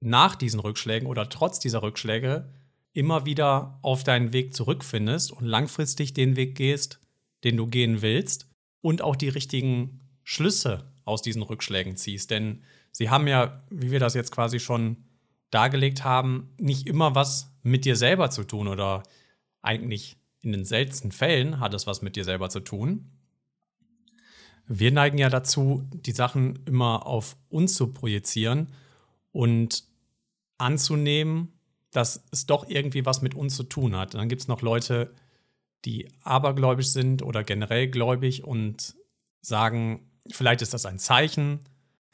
nach 0.00 0.34
diesen 0.36 0.60
Rückschlägen 0.60 1.08
oder 1.08 1.28
trotz 1.28 1.60
dieser 1.60 1.82
Rückschläge 1.82 2.50
immer 2.92 3.26
wieder 3.26 3.78
auf 3.82 4.04
deinen 4.04 4.32
Weg 4.32 4.54
zurückfindest 4.54 5.32
und 5.32 5.44
langfristig 5.44 6.14
den 6.14 6.36
Weg 6.36 6.56
gehst, 6.56 7.00
den 7.42 7.56
du 7.56 7.66
gehen 7.66 8.02
willst 8.02 8.48
und 8.80 9.02
auch 9.02 9.16
die 9.16 9.28
richtigen 9.28 10.00
Schlüsse 10.22 10.92
aus 11.04 11.22
diesen 11.22 11.42
Rückschlägen 11.42 11.96
ziehst. 11.96 12.30
Denn 12.30 12.62
sie 12.92 13.10
haben 13.10 13.26
ja, 13.26 13.64
wie 13.70 13.90
wir 13.90 14.00
das 14.00 14.14
jetzt 14.14 14.30
quasi 14.30 14.60
schon 14.60 14.96
dargelegt 15.54 16.04
haben, 16.04 16.52
nicht 16.58 16.86
immer 16.86 17.14
was 17.14 17.54
mit 17.62 17.84
dir 17.84 17.96
selber 17.96 18.30
zu 18.30 18.44
tun 18.44 18.68
oder 18.68 19.02
eigentlich 19.62 20.16
in 20.40 20.52
den 20.52 20.64
seltensten 20.64 21.12
Fällen 21.12 21.60
hat 21.60 21.72
es 21.74 21.86
was 21.86 22.02
mit 22.02 22.16
dir 22.16 22.24
selber 22.24 22.50
zu 22.50 22.60
tun. 22.60 23.10
Wir 24.66 24.92
neigen 24.92 25.18
ja 25.18 25.28
dazu, 25.28 25.86
die 25.92 26.12
Sachen 26.12 26.58
immer 26.66 27.06
auf 27.06 27.36
uns 27.48 27.74
zu 27.74 27.92
projizieren 27.92 28.72
und 29.32 29.84
anzunehmen, 30.58 31.52
dass 31.90 32.24
es 32.30 32.46
doch 32.46 32.68
irgendwie 32.68 33.06
was 33.06 33.22
mit 33.22 33.34
uns 33.34 33.56
zu 33.56 33.62
tun 33.64 33.96
hat. 33.96 34.14
Und 34.14 34.20
dann 34.20 34.28
gibt 34.28 34.42
es 34.42 34.48
noch 34.48 34.62
Leute, 34.62 35.14
die 35.84 36.08
abergläubisch 36.22 36.88
sind 36.88 37.22
oder 37.22 37.44
generell 37.44 37.88
gläubig 37.88 38.44
und 38.44 38.96
sagen, 39.40 40.10
vielleicht 40.30 40.62
ist 40.62 40.74
das 40.74 40.86
ein 40.86 40.98
Zeichen. 40.98 41.60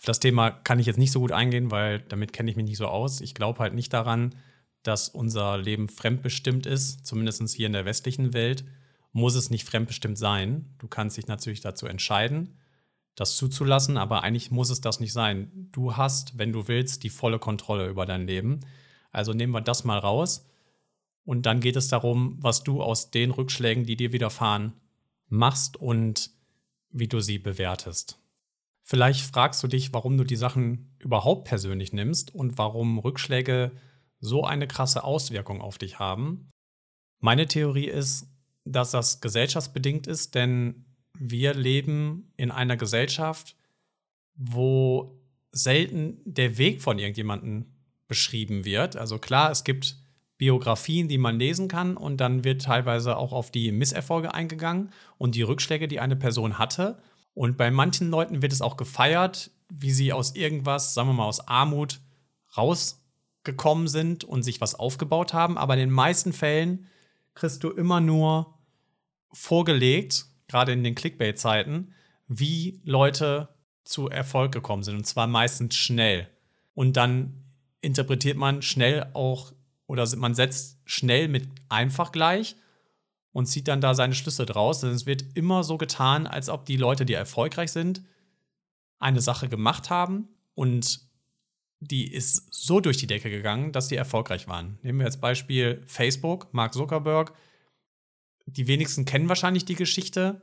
Auf 0.01 0.07
das 0.07 0.19
Thema 0.19 0.51
kann 0.51 0.79
ich 0.79 0.87
jetzt 0.87 0.97
nicht 0.97 1.13
so 1.13 1.21
gut 1.21 1.31
eingehen, 1.31 1.71
weil 1.71 2.01
damit 2.01 2.33
kenne 2.33 2.51
ich 2.51 2.57
mich 2.57 2.65
nicht 2.65 2.79
so 2.79 2.87
aus. 2.87 3.21
Ich 3.21 3.35
glaube 3.35 3.59
halt 3.59 3.75
nicht 3.75 3.93
daran, 3.93 4.35
dass 4.83 5.11
unser 5.11 5.59
Leben 5.59 5.91
fremdbestimmt 5.91 6.65
ist, 6.65 7.07
zumindest 7.07 7.47
hier 7.51 7.67
in 7.67 7.75
der 7.75 7.85
westlichen 7.85 8.33
Welt, 8.33 8.65
muss 9.13 9.35
es 9.35 9.51
nicht 9.51 9.69
fremdbestimmt 9.69 10.17
sein. 10.17 10.75
Du 10.79 10.89
kannst 10.89 11.19
dich 11.19 11.27
natürlich 11.27 11.61
dazu 11.61 11.85
entscheiden, 11.85 12.57
das 13.15 13.37
zuzulassen, 13.37 13.99
aber 13.99 14.23
eigentlich 14.23 14.51
muss 14.51 14.71
es 14.71 14.81
das 14.81 15.01
nicht 15.01 15.13
sein. 15.13 15.69
Du 15.71 15.99
hast, 15.99 16.39
wenn 16.39 16.51
du 16.51 16.67
willst, 16.67 17.03
die 17.03 17.11
volle 17.11 17.39
Kontrolle 17.39 17.87
über 17.87 18.07
dein 18.07 18.27
Leben. 18.27 18.61
Also 19.13 19.35
nehmen 19.35 19.53
wir 19.53 19.61
das 19.61 19.85
mal 19.85 19.99
raus. 19.99 20.47
Und 21.27 21.45
dann 21.45 21.61
geht 21.61 21.77
es 21.77 21.89
darum, 21.89 22.39
was 22.41 22.63
du 22.63 22.83
aus 22.83 23.11
den 23.11 23.33
Rückschlägen, 23.33 23.85
die 23.85 23.97
dir 23.97 24.15
widerfahren, 24.15 24.73
machst 25.29 25.77
und 25.77 26.31
wie 26.91 27.07
du 27.09 27.21
sie 27.21 27.39
bewertest. 27.39 28.17
Vielleicht 28.91 29.21
fragst 29.21 29.63
du 29.63 29.69
dich, 29.69 29.93
warum 29.93 30.19
du 30.19 30.25
die 30.25 30.35
Sachen 30.35 30.97
überhaupt 30.99 31.47
persönlich 31.47 31.93
nimmst 31.93 32.35
und 32.35 32.59
warum 32.59 32.99
Rückschläge 32.99 33.71
so 34.19 34.43
eine 34.43 34.67
krasse 34.67 35.05
Auswirkung 35.05 35.61
auf 35.61 35.79
dich 35.79 36.01
haben. 36.01 36.51
Meine 37.21 37.47
Theorie 37.47 37.87
ist, 37.87 38.27
dass 38.65 38.91
das 38.91 39.21
gesellschaftsbedingt 39.21 40.09
ist, 40.09 40.35
denn 40.35 40.87
wir 41.17 41.55
leben 41.55 42.33
in 42.37 42.51
einer 42.51 42.77
Gesellschaft, 42.77 43.55
wo 44.35 45.23
selten 45.53 46.21
der 46.25 46.59
Weg 46.59 46.83
von 46.83 46.99
irgendjemandem 46.99 47.67
beschrieben 48.09 48.65
wird. 48.65 48.97
Also 48.97 49.19
klar, 49.19 49.53
es 49.53 49.63
gibt 49.63 49.99
Biografien, 50.37 51.07
die 51.07 51.19
man 51.19 51.39
lesen 51.39 51.69
kann 51.69 51.97
und 51.97 52.17
dann 52.17 52.43
wird 52.43 52.63
teilweise 52.63 53.17
auch 53.19 53.33
auf 53.33 53.53
die 53.53 53.71
Misserfolge 53.71 54.35
eingegangen 54.35 54.91
und 55.17 55.37
die 55.37 55.43
Rückschläge, 55.43 55.87
die 55.87 56.01
eine 56.01 56.17
Person 56.17 56.59
hatte. 56.59 57.01
Und 57.35 57.57
bei 57.57 57.71
manchen 57.71 58.11
Leuten 58.11 58.43
wird 58.43 58.53
es 58.53 58.63
auch 58.63 58.77
gefeiert, 58.77 59.51
wie 59.69 59.93
sie 59.93 60.13
aus 60.13 60.35
irgendwas, 60.35 60.95
sagen 60.95 61.09
wir 61.09 61.15
mal 61.15 61.27
aus 61.27 61.47
Armut, 61.47 62.01
rausgekommen 62.57 63.89
sind 63.89 64.25
und 64.25 64.43
sich 64.43 64.61
was 64.61 64.75
aufgebaut 64.75 65.33
haben. 65.33 65.57
Aber 65.57 65.75
in 65.75 65.81
den 65.81 65.91
meisten 65.91 66.33
Fällen 66.33 66.87
kriegst 67.35 67.63
du 67.63 67.71
immer 67.71 68.01
nur 68.01 68.59
vorgelegt, 69.33 70.27
gerade 70.49 70.73
in 70.73 70.83
den 70.83 70.95
Clickbait-Zeiten, 70.95 71.95
wie 72.27 72.81
Leute 72.85 73.49
zu 73.85 74.09
Erfolg 74.09 74.53
gekommen 74.53 74.83
sind. 74.83 74.97
Und 74.97 75.05
zwar 75.05 75.27
meistens 75.27 75.77
schnell. 75.77 76.29
Und 76.75 76.97
dann 76.97 77.45
interpretiert 77.81 78.37
man 78.37 78.63
schnell 78.63 79.11
auch 79.15 79.53
oder 79.87 80.07
man 80.17 80.35
setzt 80.35 80.79
schnell 80.85 81.29
mit 81.29 81.49
einfach 81.69 82.13
gleich 82.13 82.57
und 83.33 83.47
zieht 83.47 83.69
dann 83.69 83.81
da 83.81 83.95
seine 83.95 84.15
Schlüsse 84.15 84.47
draus. 84.47 84.81
Denn 84.81 84.91
es 84.91 85.07
wird 85.07 85.25
immer 85.35 85.65
so 85.65 85.79
getan, 85.79 86.27
als 86.27 86.49
ob 86.49 86.65
die 86.67 86.77
Leute, 86.77 87.05
die 87.05 87.15
erfolgreich 87.15 87.73
sind, 87.73 88.03
eine 88.99 89.21
Sache 89.21 89.49
gemacht 89.49 89.91
haben 89.91 90.29
und 90.55 91.09
die 91.81 92.13
ist 92.13 92.53
so 92.53 92.81
durch 92.81 92.99
die 92.99 93.07
Decke 93.07 93.31
gegangen, 93.31 93.73
dass 93.73 93.89
die 93.89 93.97
erfolgreich 93.97 94.47
waren. 94.49 94.79
Nehmen 94.83 94.99
wir 94.99 95.07
jetzt 95.07 95.23
Beispiel 95.23 95.83
Facebook, 95.87 96.53
Mark 96.53 96.75
Zuckerberg. 96.75 97.33
Die 98.45 98.67
wenigsten 98.67 99.07
kennen 99.07 99.31
wahrscheinlich 99.31 99.65
die 99.65 99.77
Geschichte, 99.77 100.43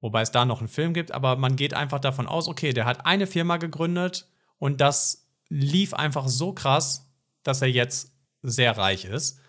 wobei 0.00 0.22
es 0.22 0.30
da 0.30 0.46
noch 0.46 0.60
einen 0.60 0.68
Film 0.68 0.94
gibt, 0.94 1.12
aber 1.12 1.36
man 1.36 1.56
geht 1.56 1.74
einfach 1.74 2.00
davon 2.00 2.26
aus, 2.26 2.48
okay, 2.48 2.72
der 2.72 2.86
hat 2.86 3.04
eine 3.04 3.26
Firma 3.26 3.58
gegründet 3.58 4.28
und 4.58 4.80
das 4.80 5.28
lief 5.48 5.92
einfach 5.92 6.28
so 6.28 6.54
krass, 6.54 7.12
dass 7.42 7.60
er 7.60 7.68
jetzt 7.68 8.14
sehr 8.40 8.76
reich 8.78 9.04
ist. 9.04 9.41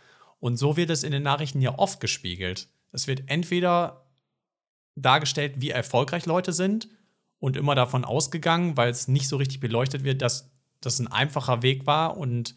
Und 0.43 0.57
so 0.57 0.75
wird 0.75 0.89
es 0.89 1.03
in 1.05 1.13
den 1.13 1.23
Nachrichten 1.23 1.61
ja 1.61 1.79
oft 1.79 2.01
gespiegelt. 2.01 2.67
Es 2.91 3.07
wird 3.07 3.23
entweder 3.27 4.07
dargestellt, 4.93 5.61
wie 5.61 5.69
erfolgreich 5.69 6.25
Leute 6.25 6.51
sind 6.51 6.89
und 7.39 7.55
immer 7.55 7.75
davon 7.75 8.03
ausgegangen, 8.03 8.75
weil 8.75 8.89
es 8.89 9.07
nicht 9.07 9.29
so 9.29 9.37
richtig 9.37 9.61
beleuchtet 9.61 10.03
wird, 10.03 10.21
dass 10.21 10.51
das 10.81 10.99
ein 10.99 11.07
einfacher 11.07 11.61
Weg 11.61 11.87
war 11.87 12.17
und 12.17 12.55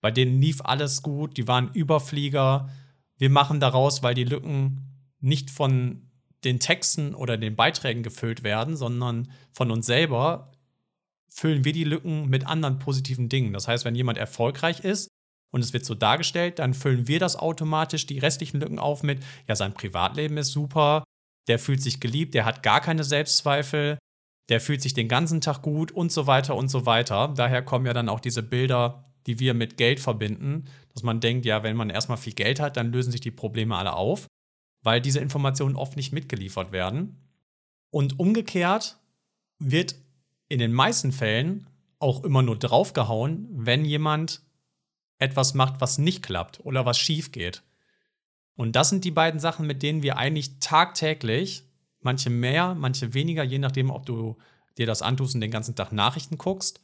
bei 0.00 0.10
denen 0.10 0.40
lief 0.40 0.62
alles 0.62 1.02
gut, 1.02 1.36
die 1.36 1.46
waren 1.46 1.70
Überflieger. 1.74 2.70
Wir 3.18 3.28
machen 3.28 3.60
daraus, 3.60 4.02
weil 4.02 4.14
die 4.14 4.24
Lücken 4.24 4.86
nicht 5.20 5.50
von 5.50 6.08
den 6.44 6.60
Texten 6.60 7.14
oder 7.14 7.36
den 7.36 7.56
Beiträgen 7.56 8.02
gefüllt 8.02 8.42
werden, 8.42 8.74
sondern 8.74 9.30
von 9.52 9.70
uns 9.70 9.84
selber 9.84 10.50
füllen 11.28 11.66
wir 11.66 11.74
die 11.74 11.84
Lücken 11.84 12.30
mit 12.30 12.46
anderen 12.46 12.78
positiven 12.78 13.28
Dingen. 13.28 13.52
Das 13.52 13.68
heißt, 13.68 13.84
wenn 13.84 13.94
jemand 13.94 14.16
erfolgreich 14.16 14.80
ist 14.80 15.10
und 15.50 15.62
es 15.62 15.72
wird 15.72 15.84
so 15.84 15.94
dargestellt, 15.94 16.58
dann 16.58 16.74
füllen 16.74 17.08
wir 17.08 17.18
das 17.18 17.36
automatisch 17.36 18.06
die 18.06 18.18
restlichen 18.18 18.60
Lücken 18.60 18.78
auf 18.78 19.02
mit, 19.02 19.22
ja, 19.46 19.56
sein 19.56 19.74
Privatleben 19.74 20.36
ist 20.36 20.52
super, 20.52 21.04
der 21.48 21.58
fühlt 21.58 21.82
sich 21.82 22.00
geliebt, 22.00 22.34
der 22.34 22.44
hat 22.44 22.62
gar 22.62 22.80
keine 22.80 23.04
Selbstzweifel, 23.04 23.98
der 24.48 24.60
fühlt 24.60 24.82
sich 24.82 24.94
den 24.94 25.08
ganzen 25.08 25.40
Tag 25.40 25.62
gut 25.62 25.92
und 25.92 26.12
so 26.12 26.26
weiter 26.26 26.56
und 26.56 26.68
so 26.68 26.86
weiter. 26.86 27.32
Daher 27.36 27.62
kommen 27.62 27.86
ja 27.86 27.92
dann 27.92 28.08
auch 28.08 28.20
diese 28.20 28.42
Bilder, 28.42 29.04
die 29.26 29.38
wir 29.38 29.54
mit 29.54 29.76
Geld 29.76 30.00
verbinden, 30.00 30.64
dass 30.94 31.02
man 31.02 31.20
denkt, 31.20 31.44
ja, 31.44 31.62
wenn 31.62 31.76
man 31.76 31.90
erstmal 31.90 32.18
viel 32.18 32.32
Geld 32.32 32.60
hat, 32.60 32.76
dann 32.76 32.92
lösen 32.92 33.12
sich 33.12 33.20
die 33.20 33.30
Probleme 33.30 33.76
alle 33.76 33.94
auf, 33.94 34.26
weil 34.82 35.00
diese 35.00 35.20
Informationen 35.20 35.76
oft 35.76 35.96
nicht 35.96 36.12
mitgeliefert 36.12 36.72
werden. 36.72 37.28
Und 37.90 38.18
umgekehrt 38.18 38.98
wird 39.58 39.96
in 40.48 40.58
den 40.58 40.72
meisten 40.72 41.12
Fällen 41.12 41.68
auch 41.98 42.24
immer 42.24 42.42
nur 42.42 42.58
draufgehauen, 42.58 43.48
wenn 43.50 43.84
jemand 43.84 44.42
etwas 45.18 45.54
macht, 45.54 45.80
was 45.80 45.98
nicht 45.98 46.22
klappt 46.22 46.60
oder 46.64 46.86
was 46.86 46.98
schief 46.98 47.32
geht. 47.32 47.62
Und 48.56 48.74
das 48.74 48.88
sind 48.88 49.04
die 49.04 49.10
beiden 49.10 49.40
Sachen, 49.40 49.66
mit 49.66 49.82
denen 49.82 50.02
wir 50.02 50.16
eigentlich 50.16 50.58
tagtäglich 50.58 51.64
manche 52.00 52.30
mehr, 52.30 52.74
manche 52.74 53.14
weniger, 53.14 53.42
je 53.42 53.58
nachdem, 53.58 53.90
ob 53.90 54.06
du 54.06 54.36
dir 54.78 54.86
das 54.86 55.02
antust 55.02 55.34
und 55.34 55.40
den 55.40 55.50
ganzen 55.50 55.74
Tag 55.74 55.92
Nachrichten 55.92 56.38
guckst 56.38 56.80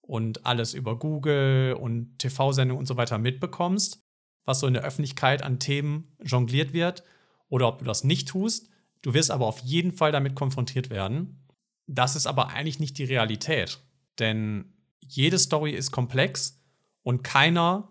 und 0.00 0.46
alles 0.46 0.74
über 0.74 0.98
Google 0.98 1.76
und 1.78 2.18
TV-Sendungen 2.18 2.78
und 2.78 2.86
so 2.86 2.96
weiter 2.96 3.18
mitbekommst, 3.18 4.00
was 4.44 4.60
so 4.60 4.66
in 4.66 4.74
der 4.74 4.84
Öffentlichkeit 4.84 5.42
an 5.42 5.58
Themen 5.58 6.16
jongliert 6.22 6.72
wird, 6.72 7.02
oder 7.48 7.68
ob 7.68 7.80
du 7.80 7.84
das 7.84 8.02
nicht 8.02 8.28
tust. 8.28 8.70
Du 9.02 9.12
wirst 9.12 9.30
aber 9.30 9.46
auf 9.46 9.58
jeden 9.58 9.92
Fall 9.92 10.10
damit 10.10 10.34
konfrontiert 10.34 10.88
werden. 10.88 11.44
Das 11.86 12.16
ist 12.16 12.26
aber 12.26 12.48
eigentlich 12.48 12.80
nicht 12.80 12.96
die 12.96 13.04
Realität, 13.04 13.78
denn 14.18 14.72
jede 15.00 15.38
Story 15.38 15.72
ist 15.72 15.90
komplex 15.90 16.61
und 17.02 17.22
keiner 17.22 17.90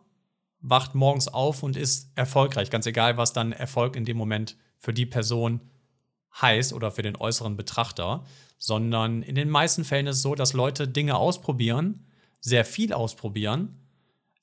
wacht 0.59 0.95
morgens 0.95 1.27
auf 1.27 1.63
und 1.63 1.75
ist 1.75 2.11
erfolgreich, 2.15 2.69
ganz 2.69 2.85
egal, 2.85 3.17
was 3.17 3.33
dann 3.33 3.51
Erfolg 3.51 3.95
in 3.95 4.05
dem 4.05 4.17
Moment 4.17 4.57
für 4.77 4.93
die 4.93 5.05
Person 5.05 5.61
heißt 6.39 6.73
oder 6.73 6.91
für 6.91 7.01
den 7.01 7.15
äußeren 7.15 7.57
Betrachter, 7.57 8.23
sondern 8.57 9.23
in 9.23 9.35
den 9.35 9.49
meisten 9.49 9.83
Fällen 9.83 10.07
ist 10.07 10.17
es 10.17 10.21
so, 10.21 10.35
dass 10.35 10.53
Leute 10.53 10.87
Dinge 10.87 11.15
ausprobieren, 11.15 12.05
sehr 12.39 12.63
viel 12.63 12.93
ausprobieren. 12.93 13.79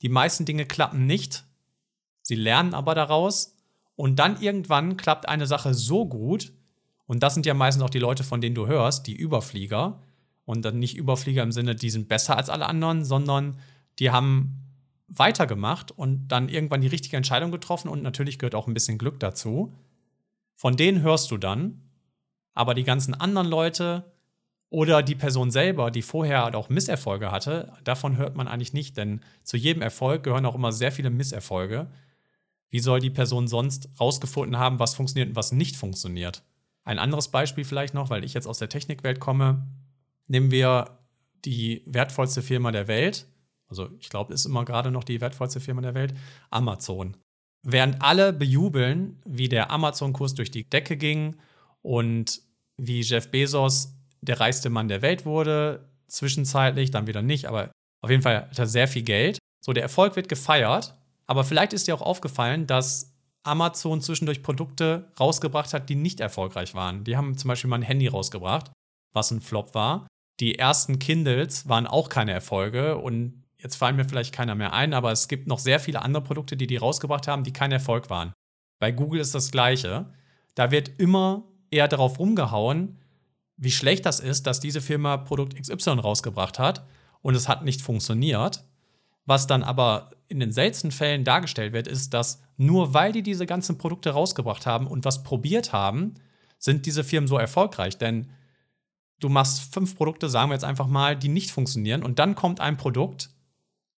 Die 0.03 0.09
meisten 0.09 0.45
Dinge 0.45 0.67
klappen 0.67 1.07
nicht. 1.07 1.45
Sie 2.23 2.35
lernen 2.35 2.75
aber 2.75 2.95
daraus 2.95 3.57
und 3.97 4.17
dann 4.17 4.41
irgendwann 4.41 4.97
klappt 4.97 5.29
eine 5.29 5.47
Sache 5.47 5.73
so 5.73 6.07
gut, 6.07 6.53
und 7.09 7.23
das 7.23 7.33
sind 7.35 7.47
ja 7.47 7.55
meistens 7.55 7.83
auch 7.83 7.91
die 7.91 7.99
Leute, 7.99 8.23
von 8.23 8.43
denen 8.43 8.55
du 8.55 8.67
hörst, 8.67 9.07
die 9.07 9.17
Überflieger. 9.17 9.99
Und 10.45 10.63
dann 10.65 10.79
nicht 10.79 10.97
Überflieger 10.97 11.43
im 11.43 11.53
Sinne, 11.53 11.75
die 11.75 11.91
sind 11.91 12.07
besser 12.07 12.37
als 12.37 12.51
alle 12.51 12.67
anderen, 12.67 13.03
sondern 13.03 13.59
die 13.99 14.11
haben 14.11 14.69
weitergemacht 15.09 15.91
und 15.91 16.29
dann 16.29 16.49
irgendwann 16.49 16.81
die 16.81 16.89
richtige 16.89 17.17
Entscheidung 17.17 17.51
getroffen. 17.51 17.89
Und 17.89 18.03
natürlich 18.03 18.39
gehört 18.39 18.55
auch 18.55 18.67
ein 18.67 18.75
bisschen 18.75 18.99
Glück 18.99 19.19
dazu. 19.21 19.75
Von 20.55 20.77
denen 20.77 21.03
hörst 21.03 21.31
du 21.31 21.39
dann, 21.39 21.83
aber 22.55 22.75
die 22.75 22.85
ganzen 22.85 23.15
anderen 23.15 23.49
Leute 23.49 24.13
oder 24.71 25.03
die 25.03 25.15
Person 25.15 25.51
selber, 25.51 25.91
die 25.91 26.03
vorher 26.03 26.45
halt 26.45 26.55
auch 26.55 26.69
Misserfolge 26.69 27.31
hatte, 27.31 27.73
davon 27.85 28.17
hört 28.19 28.37
man 28.37 28.49
eigentlich 28.49 28.75
nicht, 28.75 28.97
denn 28.97 29.21
zu 29.43 29.57
jedem 29.57 29.83
Erfolg 29.83 30.25
gehören 30.25 30.45
auch 30.45 30.55
immer 30.55 30.73
sehr 30.73 30.93
viele 30.93 31.11
Misserfolge. 31.11 31.91
Wie 32.69 32.81
soll 32.81 33.01
die 33.01 33.09
Person 33.09 33.49
sonst 33.49 33.89
rausgefunden 33.99 34.59
haben, 34.59 34.79
was 34.79 34.95
funktioniert 34.95 35.31
und 35.31 35.37
was 35.37 35.53
nicht 35.53 35.77
funktioniert? 35.77 36.43
Ein 36.85 36.99
anderes 36.99 37.29
Beispiel 37.29 37.65
vielleicht 37.65 37.95
noch, 37.95 38.11
weil 38.11 38.25
ich 38.25 38.35
jetzt 38.35 38.47
aus 38.47 38.59
der 38.59 38.69
Technikwelt 38.69 39.21
komme, 39.21 39.67
nehmen 40.27 40.51
wir 40.51 40.99
die 41.45 41.83
wertvollste 41.87 42.43
Firma 42.43 42.71
der 42.71 42.89
Welt, 42.89 43.27
also 43.69 43.89
ich 43.99 44.09
glaube, 44.09 44.33
ist 44.33 44.47
immer 44.47 44.65
gerade 44.65 44.91
noch 44.91 45.05
die 45.05 45.21
wertvollste 45.21 45.61
Firma 45.61 45.83
der 45.83 45.95
Welt, 45.95 46.15
Amazon. 46.51 47.17
Während 47.63 48.01
alle 48.01 48.33
bejubeln, 48.33 49.21
wie 49.27 49.49
der 49.49 49.71
Amazon-Kurs 49.71 50.35
durch 50.35 50.51
die 50.51 50.69
Decke 50.69 50.97
ging 50.97 51.37
und 51.83 52.41
wie 52.77 53.01
Jeff 53.01 53.31
Bezos 53.31 53.95
der 54.21 54.41
reichste 54.41 54.71
Mann 54.71 54.89
der 54.89 55.03
Welt 55.03 55.27
wurde, 55.27 55.89
zwischenzeitlich, 56.07 56.91
dann 56.91 57.07
wieder 57.07 57.23
nicht, 57.23 57.47
aber 57.47 57.71
auf 58.01 58.11
jeden 58.11 58.23
Fall 58.23 58.49
hat 58.49 58.59
er 58.59 58.67
sehr 58.67 58.89
viel 58.89 59.03
Geld. 59.03 59.39
So, 59.65 59.73
der 59.73 59.83
Erfolg 59.83 60.17
wird 60.17 60.29
gefeiert, 60.29 60.95
aber 61.27 61.45
vielleicht 61.45 61.73
ist 61.73 61.87
dir 61.87 61.95
auch 61.95 62.03
aufgefallen, 62.03 62.67
dass 62.67 63.15
Amazon 63.43 64.01
zwischendurch 64.01 64.43
Produkte 64.43 65.13
rausgebracht 65.19 65.73
hat, 65.73 65.89
die 65.89 65.95
nicht 65.95 66.21
erfolgreich 66.21 66.75
waren. 66.75 67.05
Die 67.05 67.17
haben 67.17 67.37
zum 67.37 67.49
Beispiel 67.49 67.71
mal 67.71 67.77
ein 67.77 67.83
Handy 67.83 68.07
rausgebracht, 68.07 68.71
was 69.13 69.31
ein 69.31 69.41
Flop 69.41 69.75
war. 69.75 70.07
Die 70.41 70.59
ersten 70.59 70.99
Kindles 70.99 71.69
waren 71.69 71.87
auch 71.87 72.09
keine 72.09 72.33
Erfolge 72.33 72.99
und 72.99 73.45
jetzt 73.59 73.77
fallen 73.77 73.97
mir 73.97 74.05
vielleicht 74.05 74.35
keiner 74.35 74.55
mehr 74.55 74.73
ein, 74.73 74.95
aber 74.95 75.13
es 75.13 75.29
gibt 75.29 75.47
noch 75.47 75.59
sehr 75.59 75.81
viele 75.81 76.03
andere 76.03 76.23
Produkte, 76.23 76.57
die 76.57 76.67
die 76.67 76.77
rausgebracht 76.77 77.29
haben, 77.29 77.45
die 77.45 77.53
kein 77.53 77.73
Erfolg 77.73 78.11
waren. 78.11 78.33
Bei 78.79 78.93
Google 78.93 79.21
ist 79.21 79.35
das 79.35 79.51
Gleiche. 79.51 80.13
Da 80.55 80.71
wird 80.71 80.99
immer 80.99 81.45
eher 81.71 81.89
darauf 81.89 82.19
rumgehauen, 82.19 82.99
wie 83.57 83.73
schlecht 83.73 84.07
das 84.07 84.21
ist, 84.21 84.47
dass 84.47 84.61
diese 84.61 84.81
Firma 84.81 85.17
Produkt 85.17 85.61
XY 85.61 85.91
rausgebracht 86.01 86.59
hat 86.59 86.87
und 87.21 87.35
es 87.35 87.49
hat 87.49 87.65
nicht 87.65 87.83
funktioniert. 87.83 88.65
Was 89.27 89.47
dann 89.47 89.63
aber 89.63 90.11
in 90.29 90.41
den 90.41 90.53
seltensten 90.53 90.93
Fällen 90.93 91.25
dargestellt 91.25 91.73
wird, 91.73 91.89
ist, 91.89 92.15
dass 92.15 92.41
nur 92.57 92.95
weil 92.95 93.13
die 93.13 93.23
diese 93.23 93.47
ganzen 93.47 93.77
Produkte 93.77 94.11
rausgebracht 94.11 94.65
haben 94.65 94.87
und 94.87 95.05
was 95.05 95.23
probiert 95.23 95.73
haben, 95.73 96.15
sind 96.59 96.87
diese 96.87 97.05
Firmen 97.05 97.29
so 97.29 97.37
erfolgreich. 97.37 97.99
Denn 97.99 98.31
du 99.21 99.29
machst 99.29 99.75
fünf 99.75 99.97
Produkte, 99.97 100.29
sagen 100.29 100.51
wir 100.51 100.55
jetzt 100.55 100.65
einfach 100.65 100.87
mal, 100.87 101.17
die 101.17 101.29
nicht 101.29 101.51
funktionieren 101.51 102.03
und 102.03 102.19
dann 102.19 102.37
kommt 102.37 102.61
ein 102.61 102.77
Produkt, 102.77 103.31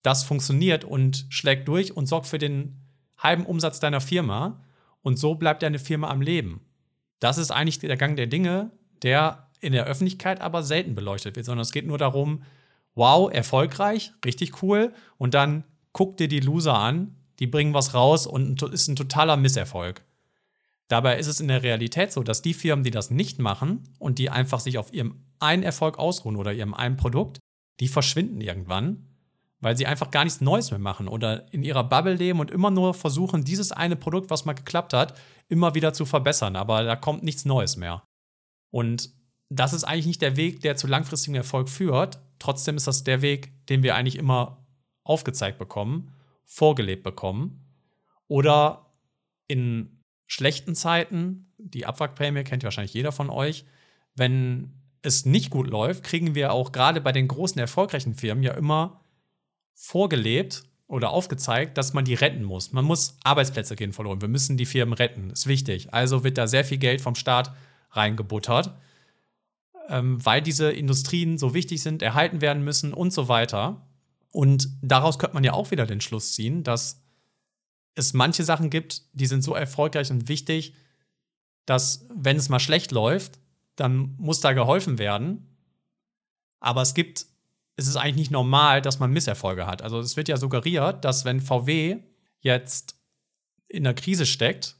das 0.01 0.23
funktioniert 0.23 0.83
und 0.83 1.25
schlägt 1.29 1.67
durch 1.67 1.95
und 1.95 2.07
sorgt 2.07 2.27
für 2.27 2.37
den 2.37 2.77
halben 3.17 3.45
Umsatz 3.45 3.79
deiner 3.79 4.01
Firma 4.01 4.61
und 5.01 5.17
so 5.17 5.35
bleibt 5.35 5.63
deine 5.63 5.79
Firma 5.79 6.09
am 6.09 6.21
Leben. 6.21 6.61
Das 7.19 7.37
ist 7.37 7.51
eigentlich 7.51 7.79
der 7.79 7.97
Gang 7.97 8.15
der 8.15 8.27
Dinge, 8.27 8.71
der 9.03 9.49
in 9.59 9.73
der 9.73 9.85
Öffentlichkeit 9.85 10.41
aber 10.41 10.63
selten 10.63 10.95
beleuchtet 10.95 11.35
wird, 11.35 11.45
sondern 11.45 11.63
es 11.63 11.71
geht 11.71 11.85
nur 11.85 11.97
darum, 11.97 12.43
wow, 12.95 13.31
erfolgreich, 13.31 14.13
richtig 14.25 14.63
cool 14.63 14.93
und 15.17 15.33
dann 15.33 15.63
guck 15.91 16.17
dir 16.17 16.27
die 16.27 16.39
Loser 16.39 16.77
an, 16.77 17.15
die 17.39 17.47
bringen 17.47 17.73
was 17.73 17.93
raus 17.93 18.27
und 18.27 18.61
ist 18.61 18.87
ein 18.87 18.95
totaler 18.95 19.37
Misserfolg. 19.37 20.03
Dabei 20.87 21.19
ist 21.19 21.27
es 21.27 21.39
in 21.39 21.47
der 21.47 21.63
Realität 21.63 22.11
so, 22.11 22.23
dass 22.23 22.41
die 22.41 22.53
Firmen, 22.53 22.83
die 22.83 22.91
das 22.91 23.11
nicht 23.11 23.39
machen 23.39 23.83
und 23.99 24.17
die 24.17 24.29
einfach 24.29 24.59
sich 24.59 24.77
auf 24.77 24.93
ihrem 24.93 25.23
einen 25.39 25.63
Erfolg 25.63 25.99
ausruhen 25.99 26.35
oder 26.35 26.51
ihrem 26.51 26.73
einen 26.73 26.97
Produkt, 26.97 27.39
die 27.79 27.87
verschwinden 27.87 28.41
irgendwann, 28.41 29.08
weil 29.61 29.75
sie 29.75 29.85
einfach 29.85 30.11
gar 30.11 30.23
nichts 30.23 30.41
Neues 30.41 30.71
mehr 30.71 30.79
machen 30.79 31.07
oder 31.07 31.51
in 31.53 31.63
ihrer 31.63 31.83
Bubble 31.83 32.13
leben 32.13 32.39
und 32.39 32.51
immer 32.51 32.71
nur 32.71 32.93
versuchen, 32.93 33.43
dieses 33.43 33.71
eine 33.71 33.95
Produkt, 33.95 34.29
was 34.29 34.45
mal 34.45 34.53
geklappt 34.53 34.93
hat, 34.93 35.19
immer 35.47 35.75
wieder 35.75 35.93
zu 35.93 36.05
verbessern. 36.05 36.55
Aber 36.55 36.83
da 36.83 36.95
kommt 36.95 37.23
nichts 37.23 37.45
Neues 37.45 37.75
mehr. 37.75 38.03
Und 38.71 39.09
das 39.49 39.73
ist 39.73 39.83
eigentlich 39.83 40.05
nicht 40.05 40.21
der 40.21 40.37
Weg, 40.37 40.61
der 40.61 40.75
zu 40.75 40.87
langfristigem 40.87 41.35
Erfolg 41.35 41.69
führt. 41.69 42.19
Trotzdem 42.37 42.77
ist 42.77 42.87
das 42.87 43.03
der 43.03 43.21
Weg, 43.21 43.67
den 43.67 43.83
wir 43.83 43.95
eigentlich 43.95 44.17
immer 44.17 44.65
aufgezeigt 45.03 45.57
bekommen, 45.57 46.13
vorgelebt 46.45 47.03
bekommen. 47.03 47.65
Oder 48.27 48.93
in 49.47 50.03
schlechten 50.27 50.75
Zeiten, 50.75 51.51
die 51.57 51.85
Abwrackprämie 51.85 52.43
kennt 52.43 52.63
wahrscheinlich 52.63 52.93
jeder 52.93 53.11
von 53.11 53.29
euch, 53.29 53.65
wenn 54.15 54.73
es 55.01 55.25
nicht 55.25 55.49
gut 55.49 55.67
läuft, 55.67 56.03
kriegen 56.03 56.35
wir 56.35 56.53
auch 56.53 56.71
gerade 56.71 57.01
bei 57.01 57.11
den 57.11 57.27
großen 57.27 57.59
erfolgreichen 57.59 58.13
Firmen 58.13 58.43
ja 58.43 58.53
immer 58.53 59.01
vorgelebt 59.79 60.63
oder 60.87 61.11
aufgezeigt, 61.11 61.77
dass 61.77 61.93
man 61.93 62.05
die 62.05 62.15
retten 62.15 62.43
muss. 62.43 62.71
Man 62.71 62.85
muss 62.85 63.17
Arbeitsplätze 63.23 63.75
gehen 63.75 63.93
verloren. 63.93 64.21
Wir 64.21 64.27
müssen 64.27 64.57
die 64.57 64.65
Firmen 64.65 64.93
retten. 64.93 65.29
Ist 65.29 65.47
wichtig. 65.47 65.93
Also 65.93 66.23
wird 66.23 66.37
da 66.37 66.47
sehr 66.47 66.65
viel 66.65 66.77
Geld 66.77 67.01
vom 67.01 67.15
Staat 67.15 67.53
reingebuttert 67.91 68.73
ähm, 69.89 70.23
weil 70.23 70.41
diese 70.41 70.71
Industrien 70.71 71.37
so 71.37 71.53
wichtig 71.53 71.81
sind, 71.81 72.01
erhalten 72.01 72.41
werden 72.41 72.63
müssen 72.63 72.93
und 72.93 73.11
so 73.11 73.27
weiter. 73.27 73.87
Und 74.31 74.69
daraus 74.81 75.17
könnte 75.17 75.33
man 75.33 75.43
ja 75.43 75.53
auch 75.53 75.71
wieder 75.71 75.87
den 75.87 76.01
Schluss 76.01 76.33
ziehen, 76.33 76.63
dass 76.63 77.01
es 77.95 78.13
manche 78.13 78.43
Sachen 78.43 78.69
gibt, 78.69 79.03
die 79.13 79.25
sind 79.25 79.41
so 79.41 79.55
erfolgreich 79.55 80.11
und 80.11 80.29
wichtig, 80.29 80.75
dass 81.65 82.05
wenn 82.13 82.37
es 82.37 82.49
mal 82.49 82.59
schlecht 82.59 82.91
läuft, 82.91 83.39
dann 83.75 84.15
muss 84.17 84.39
da 84.39 84.53
geholfen 84.53 84.99
werden. 84.99 85.57
Aber 86.59 86.83
es 86.83 86.93
gibt, 86.93 87.25
es 87.79 87.87
ist 87.87 87.95
eigentlich 87.95 88.15
nicht 88.15 88.31
normal, 88.31 88.81
dass 88.81 88.99
man 88.99 89.11
Misserfolge 89.11 89.65
hat. 89.65 89.81
Also 89.81 89.99
es 89.99 90.17
wird 90.17 90.27
ja 90.27 90.37
suggeriert, 90.37 91.05
dass 91.05 91.25
wenn 91.25 91.39
VW 91.39 91.97
jetzt 92.41 92.95
in 93.67 93.85
einer 93.85 93.93
Krise 93.93 94.25
steckt, 94.25 94.75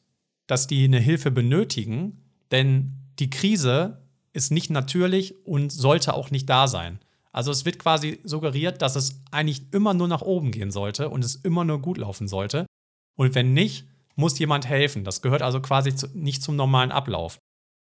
dass 0.48 0.68
die 0.68 0.84
eine 0.84 1.00
Hilfe 1.00 1.32
benötigen, 1.32 2.30
denn 2.52 2.96
die 3.20 3.30
Krise 3.30 4.06
ist 4.34 4.52
nicht 4.52 4.70
natürlich 4.70 5.46
und 5.46 5.72
sollte 5.72 6.14
auch 6.14 6.30
nicht 6.30 6.50
da 6.50 6.68
sein. 6.68 7.00
Also 7.32 7.52
es 7.52 7.66
wird 7.66 7.80
quasi 7.80 8.20
suggeriert, 8.24 8.82
dass 8.82 8.96
es 8.96 9.22
eigentlich 9.32 9.72
immer 9.72 9.94
nur 9.94 10.08
nach 10.08 10.22
oben 10.22 10.52
gehen 10.52 10.72
sollte 10.72 11.10
und 11.10 11.24
es 11.24 11.36
immer 11.36 11.64
nur 11.64 11.82
gut 11.82 11.98
laufen 11.98 12.28
sollte. 12.28 12.66
Und 13.16 13.36
wenn 13.36 13.54
nicht, 13.54 13.88
muss 14.16 14.40
jemand 14.40 14.68
helfen. 14.68 15.04
Das 15.04 15.22
gehört 15.22 15.42
also 15.42 15.62
quasi 15.62 15.96
zu, 15.96 16.08
nicht 16.14 16.44
zum 16.44 16.56
normalen 16.56 16.92
Ablauf. 16.92 17.38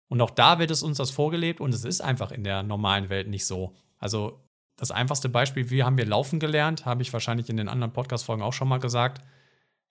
Und 0.07 0.21
auch 0.21 0.29
da 0.29 0.59
wird 0.59 0.71
es 0.71 0.83
uns 0.83 0.97
das 0.97 1.11
vorgelebt 1.11 1.59
und 1.59 1.73
es 1.73 1.83
ist 1.83 2.01
einfach 2.01 2.31
in 2.31 2.43
der 2.43 2.63
normalen 2.63 3.09
Welt 3.09 3.27
nicht 3.27 3.45
so. 3.45 3.73
Also 3.97 4.39
das 4.79 4.91
einfachste 4.91 5.27
Beispiel, 5.27 5.69
wie 5.69 5.83
haben 5.83 5.97
wir 5.97 6.05
laufen 6.05 6.39
gelernt, 6.39 6.85
habe 6.85 7.01
ich 7.01 7.11
wahrscheinlich 7.11 7.49
in 7.49 7.57
den 7.57 7.67
anderen 7.67 7.91
Podcast-Folgen 7.91 8.41
auch 8.41 8.53
schon 8.53 8.69
mal 8.69 8.79
gesagt. 8.79 9.21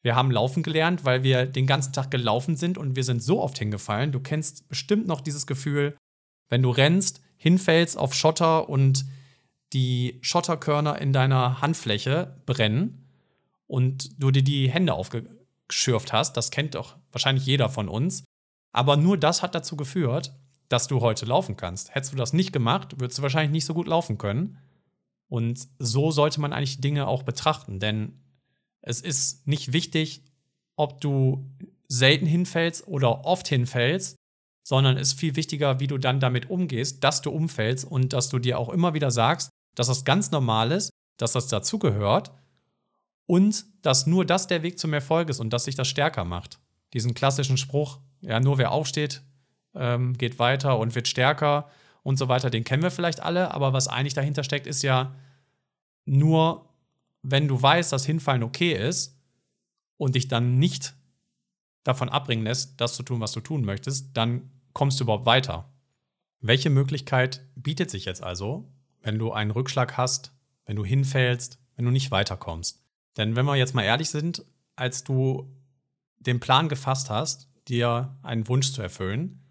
Wir 0.01 0.17
haben 0.17 0.31
laufen 0.31 0.63
gelernt, 0.63 1.05
weil 1.05 1.23
wir 1.23 1.45
den 1.45 1.67
ganzen 1.67 1.93
Tag 1.93 2.11
gelaufen 2.11 2.57
sind 2.57 2.79
und 2.79 2.97
wir 2.97 3.05
sind 3.05 3.23
so 3.23 3.43
oft 3.43 3.59
hingefallen. 3.59 4.13
Du 4.13 4.21
kennst 4.21 4.67
bestimmt 4.69 5.07
noch 5.07 5.21
dieses 5.21 5.47
Gefühl, 5.47 5.97
wenn 6.49 6.63
du 6.63 6.71
rennst, 6.71 7.21
hinfällst 7.37 7.99
auf 7.99 8.15
Schotter 8.15 8.71
und 8.71 9.05
die 9.75 10.19
Schotterkörner 10.23 10.99
in 10.99 11.13
deiner 11.13 11.61
Handfläche 11.61 12.41
brennen 12.47 13.07
und 13.67 14.23
du 14.23 14.31
dir 14.31 14.43
die 14.43 14.71
Hände 14.71 14.95
aufgeschürft 14.95 16.15
hast, 16.15 16.39
das 16.39 16.51
kennt 16.51 16.75
doch 16.75 16.97
wahrscheinlich 17.13 17.45
jeder 17.45 17.69
von 17.69 17.89
uns. 17.89 18.25
Aber 18.73 18.97
nur 18.97 19.19
das 19.19 19.43
hat 19.43 19.55
dazu 19.55 19.77
geführt, 19.77 20.33
dass 20.71 20.87
du 20.87 21.03
heute 21.03 21.27
laufen 21.27 21.57
kannst. 21.57 21.95
Hättest 21.95 22.15
du 22.15 22.17
das 22.17 22.33
nicht 22.33 22.53
gemacht, 22.53 22.99
würdest 23.01 23.19
du 23.19 23.23
wahrscheinlich 23.23 23.53
nicht 23.53 23.67
so 23.67 23.75
gut 23.75 23.89
laufen 23.89 24.17
können. 24.17 24.59
Und 25.29 25.69
so 25.79 26.11
sollte 26.11 26.41
man 26.41 26.53
eigentlich 26.53 26.81
Dinge 26.81 27.07
auch 27.07 27.23
betrachten, 27.23 27.81
denn 27.81 28.21
es 28.81 29.01
ist 29.01 29.47
nicht 29.47 29.73
wichtig, 29.73 30.23
ob 30.77 31.01
du 31.01 31.45
selten 31.89 32.27
hinfällst 32.27 32.87
oder 32.87 33.25
oft 33.25 33.49
hinfällst, 33.49 34.17
sondern 34.65 34.97
es 34.97 35.13
ist 35.13 35.21
viel 35.21 35.37
wichtiger, 35.37 35.81
wie 35.81 35.87
du 35.87 35.99
dann 35.99 36.21
damit 36.21 36.51
umgehst, 36.51 37.03
dass 37.05 37.23
du 37.23 37.31
umfällst 37.31 37.85
und 37.85 38.13
dass 38.13 38.29
du 38.29 38.39
dir 38.39 38.59
auch 38.59 38.69
immer 38.69 38.95
wieder 38.95 39.11
sagst, 39.11 39.51
dass 39.75 39.87
das 39.87 40.05
ganz 40.05 40.31
normal 40.31 40.73
ist, 40.73 40.91
dass 41.17 41.33
das 41.33 41.49
dazugehört 41.49 42.33
und 43.27 43.65
dass 43.83 44.07
nur 44.07 44.25
das 44.25 44.47
der 44.47 44.63
Weg 44.63 44.79
zum 44.79 44.93
Erfolg 44.93 45.29
ist 45.31 45.41
und 45.41 45.53
dass 45.53 45.65
sich 45.65 45.75
das 45.75 45.89
stärker 45.89 46.25
macht. 46.25 46.59
Diesen 46.95 47.15
klassischen 47.15 47.57
Spruch, 47.57 47.99
ja, 48.21 48.41
nur 48.41 48.59
wer 48.59 48.73
aufsteht, 48.73 49.23
ähm, 49.75 50.17
geht 50.17 50.39
weiter 50.39 50.79
und 50.79 50.95
wird 50.95 51.09
stärker 51.09 51.71
und 52.03 52.17
so 52.17 52.29
weiter, 52.29 52.51
den 52.51 52.65
kennen 52.65 52.83
wir 52.83 52.91
vielleicht 52.91 53.21
alle, 53.21 53.53
aber 53.53 53.73
was 53.73 53.89
eigentlich 53.89 54.15
dahinter 54.15 54.45
steckt, 54.45 54.67
ist 54.67 54.83
ja 54.83 55.15
nur, 56.05 56.69
wenn 57.23 57.49
du 57.49 57.61
weißt, 57.61 57.93
dass 57.93 58.07
Hinfallen 58.07 58.43
okay 58.43 58.73
ist 58.73 59.21
und 59.97 60.15
dich 60.15 60.29
dann 60.29 60.59
nicht 60.59 60.95
davon 61.85 62.09
abbringen 62.09 62.45
lässt, 62.45 62.81
das 62.81 62.95
zu 62.95 63.03
tun, 63.03 63.21
was 63.21 63.33
du 63.33 63.41
tun 63.41 63.65
möchtest, 63.65 64.17
dann 64.17 64.51
kommst 64.73 65.01
du 65.01 65.05
überhaupt 65.05 65.27
weiter? 65.27 65.73
Welche 66.41 66.71
Möglichkeit 66.71 67.45
bietet 67.57 67.91
sich 67.91 68.05
jetzt 68.05 68.23
also, 68.23 68.71
wenn 69.03 69.19
du 69.19 69.33
einen 69.33 69.51
Rückschlag 69.51 69.97
hast, 69.97 70.33
wenn 70.67 70.77
du 70.77 70.85
hinfällst, 70.85 71.59
wenn 71.77 71.85
du 71.85 71.91
nicht 71.91 72.11
weiterkommst? 72.11 72.85
Denn 73.17 73.37
wenn 73.37 73.47
wir 73.47 73.57
jetzt 73.57 73.75
mal 73.75 73.83
ehrlich 73.83 74.11
sind, 74.11 74.45
als 74.77 75.03
du 75.03 75.51
den 76.21 76.41
Plan 76.41 76.69
gefasst 76.69 77.11
hast, 77.11 77.49
dir 77.69 78.17
einen 78.23 78.47
Wunsch 78.49 78.73
zu 78.73 78.83
erfüllen, 78.83 79.43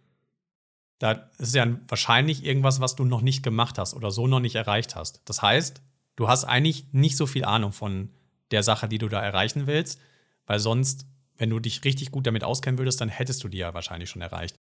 da 1.00 1.30
ist 1.38 1.56
ja 1.56 1.68
wahrscheinlich 1.88 2.44
irgendwas, 2.44 2.80
was 2.80 2.96
du 2.96 3.06
noch 3.06 3.22
nicht 3.22 3.44
gemacht 3.44 3.78
hast 3.78 3.94
oder 3.94 4.12
so 4.12 4.28
noch 4.28 4.40
nicht 4.40 4.56
erreicht 4.56 4.96
hast. 4.96 5.22
Das 5.26 5.42
heißt, 5.42 5.82
du 6.16 6.28
hast 6.28 6.46
eigentlich 6.46 6.92
nicht 6.92 7.18
so 7.18 7.28
viel 7.28 7.46
Ahnung 7.46 7.72
von 7.72 8.10
der 8.52 8.64
Sache, 8.64 8.88
die 8.88 8.98
du 8.98 9.08
da 9.08 9.22
erreichen 9.22 9.68
willst, 9.68 10.00
weil 10.46 10.60
sonst, 10.60 11.06
wenn 11.36 11.50
du 11.50 11.60
dich 11.60 11.84
richtig 11.84 12.12
gut 12.12 12.26
damit 12.26 12.44
auskennen 12.44 12.80
würdest, 12.80 13.00
dann 13.02 13.10
hättest 13.10 13.44
du 13.44 13.48
die 13.48 13.60
ja 13.60 13.74
wahrscheinlich 13.74 14.10
schon 14.10 14.22
erreicht. 14.22 14.56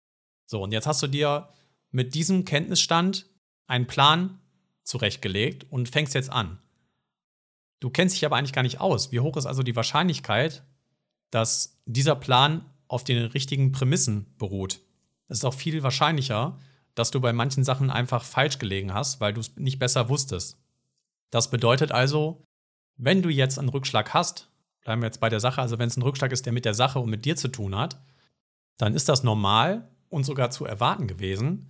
So, 0.46 0.62
und 0.62 0.72
jetzt 0.72 0.88
hast 0.88 1.02
du 1.02 1.08
dir 1.08 1.50
mit 1.92 2.14
diesem 2.16 2.44
Kenntnisstand 2.44 3.30
einen 3.68 3.88
Plan 3.88 4.40
zurechtgelegt 4.84 5.66
und 5.72 5.90
fängst 5.90 6.14
jetzt 6.14 6.30
an. 6.30 6.60
Du 7.80 7.90
kennst 7.90 8.16
dich 8.16 8.26
aber 8.26 8.36
eigentlich 8.36 8.54
gar 8.54 8.64
nicht 8.64 8.82
aus. 8.82 9.12
Wie 9.12 9.20
hoch 9.20 9.38
ist 9.38 9.46
also 9.46 9.64
die 9.64 9.76
Wahrscheinlichkeit, 9.76 10.64
dass 11.32 11.82
dieser 11.86 12.16
Plan 12.16 12.66
auf 12.88 13.04
den 13.04 13.24
richtigen 13.26 13.72
Prämissen 13.72 14.36
beruht? 14.38 14.82
Es 15.28 15.40
ist 15.40 15.46
auch 15.46 15.54
viel 15.54 15.84
wahrscheinlicher, 15.84 16.60
dass 16.94 17.12
du 17.12 17.20
bei 17.20 17.34
manchen 17.34 17.64
Sachen 17.64 17.90
einfach 17.90 18.24
falsch 18.24 18.58
gelegen 18.60 18.94
hast, 18.94 19.20
weil 19.20 19.34
du 19.34 19.42
es 19.42 19.56
nicht 19.58 19.80
besser 19.80 20.10
wusstest. 20.10 20.58
Das 21.30 21.50
bedeutet 21.50 21.92
also, 21.92 22.46
wenn 22.98 23.22
du 23.22 23.30
jetzt 23.30 23.60
einen 23.60 23.70
Rückschlag 23.70 24.14
hast, 24.14 24.50
bleiben 24.82 25.02
wir 25.02 25.08
jetzt 25.08 25.20
bei 25.20 25.30
der 25.30 25.40
Sache, 25.40 25.62
also 25.62 25.80
wenn 25.80 25.88
es 25.88 25.98
ein 25.98 26.04
Rückschlag 26.04 26.32
ist, 26.32 26.46
der 26.46 26.54
mit 26.54 26.66
der 26.66 26.74
Sache 26.74 27.00
und 27.00 27.10
mit 27.10 27.26
dir 27.26 27.36
zu 27.36 27.50
tun 27.50 27.76
hat, 27.76 28.00
dann 28.78 28.94
ist 28.94 29.10
das 29.10 29.24
normal 29.24 29.90
und 30.10 30.26
sogar 30.26 30.52
zu 30.52 30.66
erwarten 30.66 31.08
gewesen, 31.08 31.70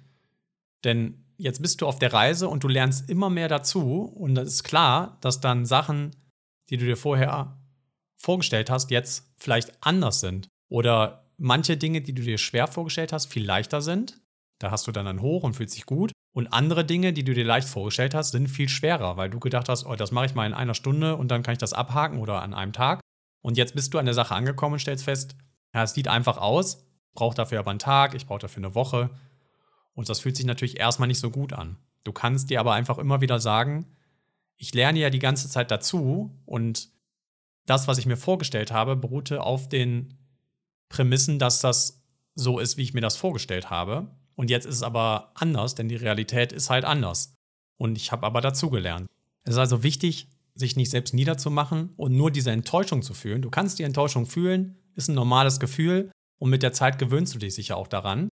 Denn 0.86 1.26
jetzt 1.38 1.62
bist 1.62 1.82
du 1.82 1.88
auf 1.88 2.00
der 2.00 2.13
Reise 2.13 2.48
und 2.48 2.63
du 2.63 2.68
lernst 2.68 3.10
immer 3.10 3.30
mehr 3.30 3.50
dazu. 3.50 4.04
Und 4.04 4.38
es 4.38 4.54
ist 4.54 4.63
klar, 4.63 5.18
dass 5.22 5.41
dann 5.41 5.65
Sachen, 5.65 6.15
die 6.70 6.78
du 6.78 6.86
dir 6.86 6.96
vorher 6.96 7.58
vorgestellt 8.15 8.70
hast, 8.70 8.91
jetzt 8.91 9.34
vielleicht 9.38 9.72
anders 9.82 10.20
sind. 10.20 10.48
Oder 10.70 11.24
manche 11.38 11.78
Dinge, 11.78 12.02
die 12.02 12.13
du 12.13 12.21
dir 12.21 12.38
schwer 12.38 12.67
vorgestellt 12.67 13.13
hast, 13.13 13.28
viel 13.28 13.45
leichter 13.45 13.82
sind. 13.82 14.19
Da 14.60 14.71
hast 14.71 14.88
du 14.88 14.91
dann 14.91 15.08
ein 15.08 15.21
Hoch 15.21 15.43
und 15.43 15.56
fühlst 15.56 15.76
dich 15.76 15.86
gut. 15.86 16.12
Und 16.34 16.48
andere 16.48 16.86
Dinge, 16.86 17.13
die 17.13 17.24
du 17.24 17.34
dir 17.34 17.45
leicht 17.45 17.67
vorgestellt 17.67 18.13
hast, 18.13 18.32
sind 18.32 18.48
viel 18.48 18.69
schwerer, 18.69 19.17
weil 19.17 19.30
du 19.30 19.39
gedacht 19.39 19.69
hast, 19.69 19.86
oh, 19.86 19.95
das 19.95 20.12
mache 20.12 20.26
ich 20.26 20.36
mal 20.36 20.45
in 20.45 20.54
einer 20.54 20.74
Stunde 20.74 21.15
und 21.15 21.30
dann 21.30 21.43
kann 21.43 21.54
ich 21.54 21.60
das 21.60 21.74
abhaken 21.74 22.19
oder 22.19 22.41
an 22.41 22.54
einem 22.54 22.74
Tag. 22.74 23.00
Und 23.41 23.58
jetzt 23.58 23.76
bist 23.76 23.93
du 23.93 24.00
an 24.00 24.06
der 24.06 24.13
Sache 24.13 24.36
angekommen 24.36 24.74
und 24.74 24.80
stellst 24.80 25.04
fest, 25.04 25.36
ja, 25.74 25.84
es 25.84 25.93
sieht 25.93 26.08
einfach 26.08 26.38
aus, 26.38 26.86
brauche 27.13 27.36
dafür 27.36 27.60
aber 27.60 27.71
einen 27.71 27.80
Tag, 27.80 28.15
ich 28.15 28.26
brauche 28.26 28.39
dafür 28.39 28.63
eine 28.63 28.76
Woche. 28.76 29.12
Und 29.93 30.10
das 30.10 30.19
fühlt 30.19 30.36
sich 30.36 30.45
natürlich 30.45 30.80
erstmal 30.80 31.08
nicht 31.08 31.19
so 31.19 31.32
gut 31.32 31.54
an. 31.54 31.78
Du 32.04 32.12
kannst 32.12 32.50
dir 32.50 32.60
aber 32.60 32.74
einfach 32.74 32.98
immer 32.98 33.21
wieder 33.21 33.39
sagen, 33.39 33.86
ich 34.58 34.74
lerne 34.74 35.00
ja 35.00 35.10
die 35.10 35.19
ganze 35.19 35.50
Zeit 35.50 35.71
dazu 35.71 36.32
und 36.45 36.89
das, 37.65 37.88
was 37.88 37.98
ich 37.98 38.06
mir 38.06 38.17
vorgestellt 38.17 38.71
habe, 38.71 38.95
beruhte 38.95 39.41
auf 39.41 39.67
den 39.67 40.17
Prämissen, 40.89 41.39
dass 41.39 41.60
das 41.60 42.04
so 42.36 42.60
ist, 42.60 42.78
wie 42.78 42.84
ich 42.84 42.93
mir 42.93 43.02
das 43.02 43.17
vorgestellt 43.17 43.69
habe. 43.69 44.12
Und 44.36 44.50
jetzt 44.50 44.65
ist 44.65 44.76
es 44.76 44.84
aber 44.84 45.32
anders, 45.36 45.76
denn 45.76 45.89
die 45.89 45.95
Realität 45.95 46.52
ist 46.52 46.69
halt 46.69 46.86
anders. 46.86 47.34
Und 47.78 47.98
ich 47.98 48.12
habe 48.12 48.26
aber 48.26 48.41
dazugelernt. 48.41 49.08
Es 49.43 49.54
ist 49.54 49.60
also 49.60 49.84
wichtig, 49.84 50.30
sich 50.56 50.76
nicht 50.76 50.89
selbst 50.89 51.13
niederzumachen 51.13 51.93
und 51.98 52.15
nur 52.15 52.32
diese 52.32 52.52
Enttäuschung 52.52 53.02
zu 53.02 53.13
fühlen. 53.13 53.41
Du 53.41 53.50
kannst 53.50 53.80
die 53.80 53.84
Enttäuschung 53.84 54.26
fühlen, 54.26 54.78
ist 54.95 55.10
ein 55.10 55.15
normales 55.15 55.60
Gefühl 55.60 56.12
und 56.39 56.50
mit 56.50 56.63
der 56.63 56.74
Zeit 56.74 56.98
gewöhnst 56.98 57.34
du 57.36 57.39
dich 57.39 57.56
sicher 57.56 57.78
auch 57.78 57.88
daran. 57.88 58.30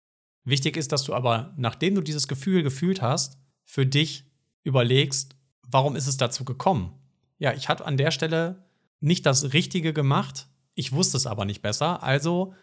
Wichtig 0.44 0.76
ist, 0.76 0.92
dass 0.92 1.04
du 1.04 1.14
aber, 1.14 1.54
nachdem 1.56 1.94
du 1.94 2.00
dieses 2.00 2.26
Gefühl 2.26 2.62
gefühlt 2.62 3.02
hast, 3.02 3.38
für 3.64 3.86
dich 3.86 4.24
überlegst, 4.64 5.36
warum 5.66 5.94
ist 5.94 6.06
es 6.06 6.16
dazu 6.16 6.44
gekommen? 6.44 6.92
Ja, 7.38 7.52
ich 7.52 7.68
hatte 7.68 7.84
an 7.84 7.96
der 7.96 8.10
Stelle 8.10 8.64
nicht 9.00 9.26
das 9.26 9.52
Richtige 9.52 9.92
gemacht, 9.92 10.48
ich 10.78 10.92
wusste 10.92 11.16
es 11.16 11.26
aber 11.26 11.44
nicht 11.44 11.60
besser, 11.60 12.04
also 12.04 12.54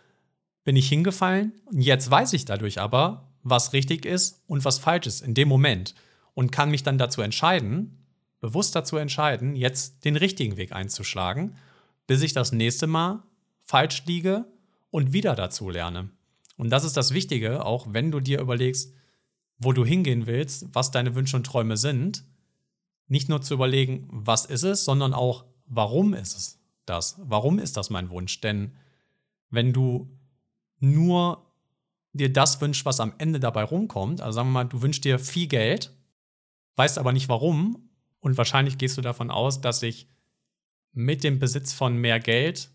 bin 0.64 0.78
ich 0.78 0.88
hingefallen 0.88 1.52
und 1.66 1.82
jetzt 1.82 2.10
weiß 2.10 2.32
ich 2.32 2.46
dadurch 2.46 2.80
aber, 2.80 3.30
was 3.44 3.74
richtig 3.74 4.06
ist 4.06 4.42
und 4.48 4.64
was 4.64 4.80
falsch 4.80 5.06
ist 5.06 5.22
in 5.22 5.34
dem 5.34 5.50
Moment 5.50 5.96
und 6.34 6.54
kann 6.54 6.72
mich 6.72 6.82
dann 6.82 6.98
dazu 6.98 7.22
entscheiden, 7.22 8.06
bewusst 8.40 8.74
dazu 8.74 8.96
entscheiden, 8.96 9.58
jetzt 9.58 10.06
den 10.06 10.16
richtigen 10.16 10.56
Weg 10.56 10.72
einzuschlagen, 10.72 11.58
bis 12.08 12.22
ich 12.22 12.32
das 12.32 12.54
nächste 12.54 12.88
Mal 12.88 13.22
falsch 13.64 14.06
liege 14.06 14.46
und 14.92 15.12
wieder 15.12 15.36
dazu 15.36 15.70
lerne. 15.70 16.10
Und 16.56 16.70
das 16.70 16.86
ist 16.86 16.96
das 16.96 17.14
Wichtige, 17.14 17.66
auch 17.66 17.88
wenn 17.90 18.12
du 18.12 18.22
dir 18.22 18.40
überlegst, 18.40 18.94
wo 19.58 19.74
du 19.74 19.84
hingehen 19.84 20.26
willst, 20.26 20.68
was 20.72 20.92
deine 20.92 21.16
Wünsche 21.16 21.36
und 21.36 21.46
Träume 21.46 21.76
sind, 21.76 22.24
nicht 23.10 23.28
nur 23.28 23.42
zu 23.42 23.56
überlegen, 23.56 24.08
was 24.10 24.46
ist 24.46 24.64
es, 24.64 24.86
sondern 24.86 25.14
auch, 25.14 25.44
warum 25.66 26.14
ist 26.14 26.38
es 26.38 26.65
das? 26.86 27.16
Warum 27.20 27.60
ist 27.60 27.78
das 27.78 27.90
mein 27.90 28.10
Wunsch? 28.10 28.42
Denn 28.42 28.74
wenn 29.50 29.74
du 29.74 30.10
nur 30.80 31.46
dir 32.14 32.32
das 32.32 32.62
wünschst, 32.62 32.86
was 32.86 33.00
am 33.00 33.14
Ende 33.18 33.40
dabei 33.40 33.64
rumkommt, 33.64 34.22
also 34.22 34.36
sagen 34.36 34.50
wir 34.50 34.64
mal, 34.64 34.64
du 34.66 34.82
wünschst 34.82 35.04
dir 35.04 35.20
viel 35.20 35.48
Geld, 35.48 35.92
weißt 36.76 36.98
aber 36.98 37.12
nicht 37.12 37.30
warum 37.30 37.90
und 38.20 38.38
wahrscheinlich 38.38 38.78
gehst 38.78 38.98
du 38.98 39.02
davon 39.02 39.32
aus, 39.32 39.62
dass 39.62 39.80
sich 39.80 40.08
mit 40.94 41.24
dem 41.24 41.40
Besitz 41.40 41.74
von 41.74 41.98
mehr 41.98 42.20
Geld 42.20 42.70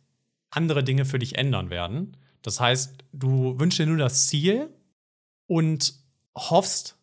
andere 0.50 0.84
Dinge 0.84 1.04
für 1.04 1.18
dich 1.18 1.38
ändern 1.38 1.70
werden. 1.70 2.16
Das 2.42 2.60
heißt, 2.60 3.04
du 3.12 3.58
wünschst 3.58 3.78
dir 3.78 3.86
nur 3.86 3.96
das 3.96 4.26
Ziel 4.26 4.68
und 5.46 5.94
hoffst, 6.34 6.96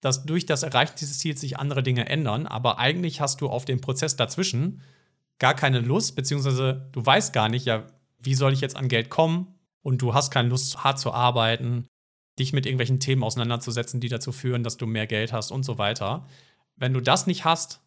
dass 0.00 0.24
durch 0.24 0.46
das 0.46 0.62
Erreichen 0.62 0.94
dieses 0.98 1.18
Ziels 1.18 1.40
sich 1.40 1.58
andere 1.58 1.82
Dinge 1.82 2.08
ändern, 2.08 2.46
aber 2.46 2.78
eigentlich 2.78 3.20
hast 3.20 3.40
du 3.40 3.48
auf 3.48 3.64
den 3.64 3.80
Prozess 3.80 4.16
dazwischen 4.16 4.82
gar 5.42 5.54
keine 5.54 5.80
Lust, 5.80 6.14
beziehungsweise 6.14 6.88
du 6.92 7.04
weißt 7.04 7.32
gar 7.32 7.48
nicht, 7.48 7.66
ja, 7.66 7.88
wie 8.20 8.36
soll 8.36 8.52
ich 8.52 8.60
jetzt 8.60 8.76
an 8.76 8.86
Geld 8.86 9.10
kommen 9.10 9.58
und 9.82 10.00
du 10.00 10.14
hast 10.14 10.30
keine 10.30 10.48
Lust, 10.48 10.84
hart 10.84 11.00
zu 11.00 11.12
arbeiten, 11.12 11.88
dich 12.38 12.52
mit 12.52 12.64
irgendwelchen 12.64 13.00
Themen 13.00 13.24
auseinanderzusetzen, 13.24 13.98
die 13.98 14.08
dazu 14.08 14.30
führen, 14.30 14.62
dass 14.62 14.76
du 14.76 14.86
mehr 14.86 15.08
Geld 15.08 15.32
hast 15.32 15.50
und 15.50 15.64
so 15.64 15.78
weiter. 15.78 16.28
Wenn 16.76 16.94
du 16.94 17.00
das 17.00 17.26
nicht 17.26 17.44
hast, 17.44 17.80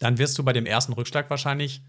dann 0.00 0.18
wirst 0.18 0.36
du 0.36 0.42
bei 0.42 0.52
dem 0.52 0.66
ersten 0.66 0.92
Rückschlag 0.92 1.30
wahrscheinlich 1.30 1.82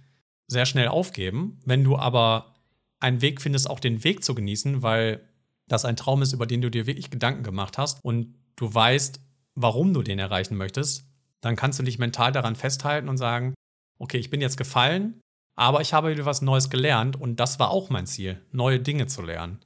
sehr 0.45 0.67
schnell 0.67 0.89
aufgeben. 0.89 1.59
Wenn 1.65 1.83
du 1.83 1.97
aber 1.97 2.53
einen 2.99 3.23
Weg 3.23 3.41
findest, 3.41 3.67
auch 3.67 3.79
den 3.79 4.03
Weg 4.03 4.23
zu 4.23 4.35
genießen, 4.35 4.83
weil 4.83 5.27
das 5.67 5.83
ein 5.83 5.95
Traum 5.95 6.21
ist, 6.21 6.33
über 6.33 6.45
den 6.45 6.61
du 6.61 6.69
dir 6.69 6.85
wirklich 6.85 7.09
Gedanken 7.09 7.41
gemacht 7.41 7.79
hast 7.79 8.05
und 8.05 8.35
du 8.55 8.71
weißt, 8.71 9.19
warum 9.55 9.95
du 9.95 10.03
den 10.03 10.19
erreichen 10.19 10.57
möchtest, 10.57 11.05
dann 11.41 11.55
kannst 11.55 11.79
du 11.79 11.83
dich 11.83 11.97
mental 11.97 12.31
daran 12.31 12.55
festhalten 12.55 13.09
und 13.09 13.17
sagen, 13.17 13.55
okay, 14.01 14.17
ich 14.17 14.31
bin 14.31 14.41
jetzt 14.41 14.57
gefallen, 14.57 15.21
aber 15.55 15.81
ich 15.81 15.93
habe 15.93 16.09
wieder 16.09 16.25
was 16.25 16.41
Neues 16.41 16.71
gelernt 16.71 17.21
und 17.21 17.39
das 17.39 17.59
war 17.59 17.69
auch 17.69 17.91
mein 17.91 18.07
Ziel, 18.07 18.41
neue 18.51 18.79
Dinge 18.79 19.05
zu 19.05 19.21
lernen. 19.21 19.59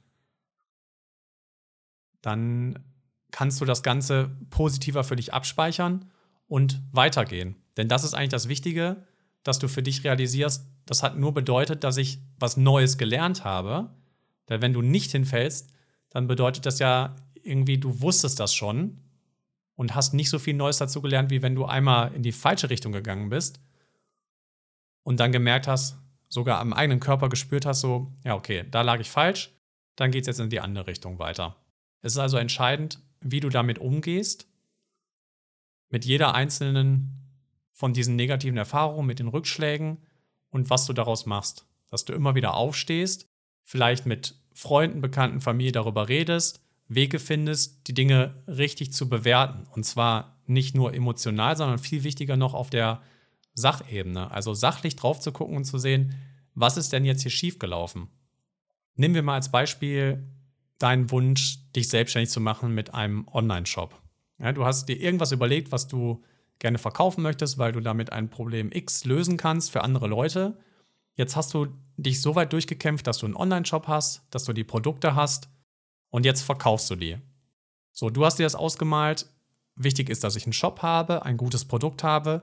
Dann 2.20 2.78
kannst 3.30 3.60
du 3.60 3.64
das 3.64 3.82
Ganze 3.82 4.36
positiver 4.50 5.04
für 5.04 5.16
dich 5.16 5.32
abspeichern 5.32 6.10
und 6.48 6.82
weitergehen. 6.92 7.56
Denn 7.78 7.88
das 7.88 8.04
ist 8.04 8.12
eigentlich 8.12 8.28
das 8.28 8.48
Wichtige, 8.48 9.06
dass 9.42 9.58
du 9.58 9.68
für 9.68 9.82
dich 9.82 10.04
realisierst, 10.04 10.66
das 10.84 11.02
hat 11.02 11.16
nur 11.16 11.32
bedeutet, 11.32 11.82
dass 11.82 11.96
ich 11.96 12.18
was 12.38 12.58
Neues 12.58 12.98
gelernt 12.98 13.42
habe. 13.42 13.90
Denn 14.50 14.60
wenn 14.60 14.74
du 14.74 14.82
nicht 14.82 15.12
hinfällst, 15.12 15.72
dann 16.10 16.26
bedeutet 16.26 16.66
das 16.66 16.78
ja 16.78 17.16
irgendwie, 17.42 17.78
du 17.78 18.02
wusstest 18.02 18.38
das 18.38 18.54
schon 18.54 19.00
und 19.76 19.94
hast 19.94 20.12
nicht 20.12 20.28
so 20.28 20.38
viel 20.38 20.54
Neues 20.54 20.76
dazu 20.76 21.00
gelernt, 21.00 21.30
wie 21.30 21.42
wenn 21.42 21.54
du 21.54 21.64
einmal 21.64 22.12
in 22.14 22.22
die 22.22 22.32
falsche 22.32 22.68
Richtung 22.68 22.92
gegangen 22.92 23.30
bist 23.30 23.60
und 25.06 25.20
dann 25.20 25.30
gemerkt 25.30 25.68
hast, 25.68 25.96
sogar 26.28 26.58
am 26.58 26.72
eigenen 26.72 26.98
Körper 26.98 27.28
gespürt 27.28 27.64
hast, 27.64 27.80
so, 27.80 28.12
ja, 28.24 28.34
okay, 28.34 28.64
da 28.68 28.82
lag 28.82 28.98
ich 28.98 29.08
falsch, 29.08 29.52
dann 29.94 30.10
geht 30.10 30.22
es 30.22 30.26
jetzt 30.26 30.40
in 30.40 30.50
die 30.50 30.58
andere 30.58 30.88
Richtung 30.88 31.20
weiter. 31.20 31.54
Es 32.02 32.14
ist 32.14 32.18
also 32.18 32.38
entscheidend, 32.38 32.98
wie 33.20 33.38
du 33.38 33.48
damit 33.48 33.78
umgehst, 33.78 34.48
mit 35.90 36.04
jeder 36.04 36.34
einzelnen 36.34 37.22
von 37.72 37.92
diesen 37.92 38.16
negativen 38.16 38.58
Erfahrungen, 38.58 39.06
mit 39.06 39.20
den 39.20 39.28
Rückschlägen 39.28 39.98
und 40.50 40.70
was 40.70 40.86
du 40.86 40.92
daraus 40.92 41.24
machst. 41.24 41.66
Dass 41.88 42.04
du 42.04 42.12
immer 42.12 42.34
wieder 42.34 42.54
aufstehst, 42.54 43.28
vielleicht 43.62 44.06
mit 44.06 44.34
Freunden, 44.54 45.02
Bekannten, 45.02 45.40
Familie 45.40 45.70
darüber 45.70 46.08
redest, 46.08 46.64
Wege 46.88 47.20
findest, 47.20 47.86
die 47.86 47.94
Dinge 47.94 48.42
richtig 48.48 48.92
zu 48.92 49.08
bewerten. 49.08 49.68
Und 49.70 49.84
zwar 49.84 50.40
nicht 50.46 50.74
nur 50.74 50.94
emotional, 50.94 51.56
sondern 51.56 51.78
viel 51.78 52.02
wichtiger 52.02 52.36
noch 52.36 52.54
auf 52.54 52.70
der 52.70 53.02
Sachebene. 53.56 54.30
Also 54.30 54.54
sachlich 54.54 54.94
drauf 54.94 55.18
zu 55.18 55.32
gucken 55.32 55.56
und 55.56 55.64
zu 55.64 55.78
sehen, 55.78 56.14
was 56.54 56.76
ist 56.76 56.92
denn 56.92 57.04
jetzt 57.04 57.22
hier 57.22 57.30
schiefgelaufen? 57.30 58.08
Nehmen 58.94 59.14
wir 59.14 59.22
mal 59.22 59.34
als 59.34 59.50
Beispiel 59.50 60.26
deinen 60.78 61.10
Wunsch, 61.10 61.58
dich 61.72 61.88
selbstständig 61.88 62.30
zu 62.30 62.40
machen 62.40 62.74
mit 62.74 62.94
einem 62.94 63.26
Online-Shop. 63.28 64.00
Ja, 64.38 64.52
du 64.52 64.64
hast 64.64 64.88
dir 64.88 65.00
irgendwas 65.00 65.32
überlegt, 65.32 65.72
was 65.72 65.88
du 65.88 66.22
gerne 66.58 66.78
verkaufen 66.78 67.22
möchtest, 67.22 67.58
weil 67.58 67.72
du 67.72 67.80
damit 67.80 68.12
ein 68.12 68.30
Problem 68.30 68.70
X 68.72 69.04
lösen 69.04 69.36
kannst 69.36 69.70
für 69.70 69.82
andere 69.82 70.06
Leute. 70.06 70.58
Jetzt 71.14 71.36
hast 71.36 71.52
du 71.54 71.68
dich 71.96 72.20
so 72.20 72.34
weit 72.34 72.52
durchgekämpft, 72.52 73.06
dass 73.06 73.18
du 73.18 73.26
einen 73.26 73.36
Online-Shop 73.36 73.88
hast, 73.88 74.22
dass 74.30 74.44
du 74.44 74.52
die 74.52 74.64
Produkte 74.64 75.14
hast 75.14 75.48
und 76.10 76.26
jetzt 76.26 76.42
verkaufst 76.42 76.90
du 76.90 76.96
die. 76.96 77.16
So, 77.92 78.10
du 78.10 78.24
hast 78.26 78.38
dir 78.38 78.44
das 78.44 78.54
ausgemalt. 78.54 79.30
Wichtig 79.76 80.10
ist, 80.10 80.24
dass 80.24 80.36
ich 80.36 80.44
einen 80.44 80.52
Shop 80.52 80.82
habe, 80.82 81.24
ein 81.24 81.38
gutes 81.38 81.64
Produkt 81.64 82.02
habe 82.02 82.42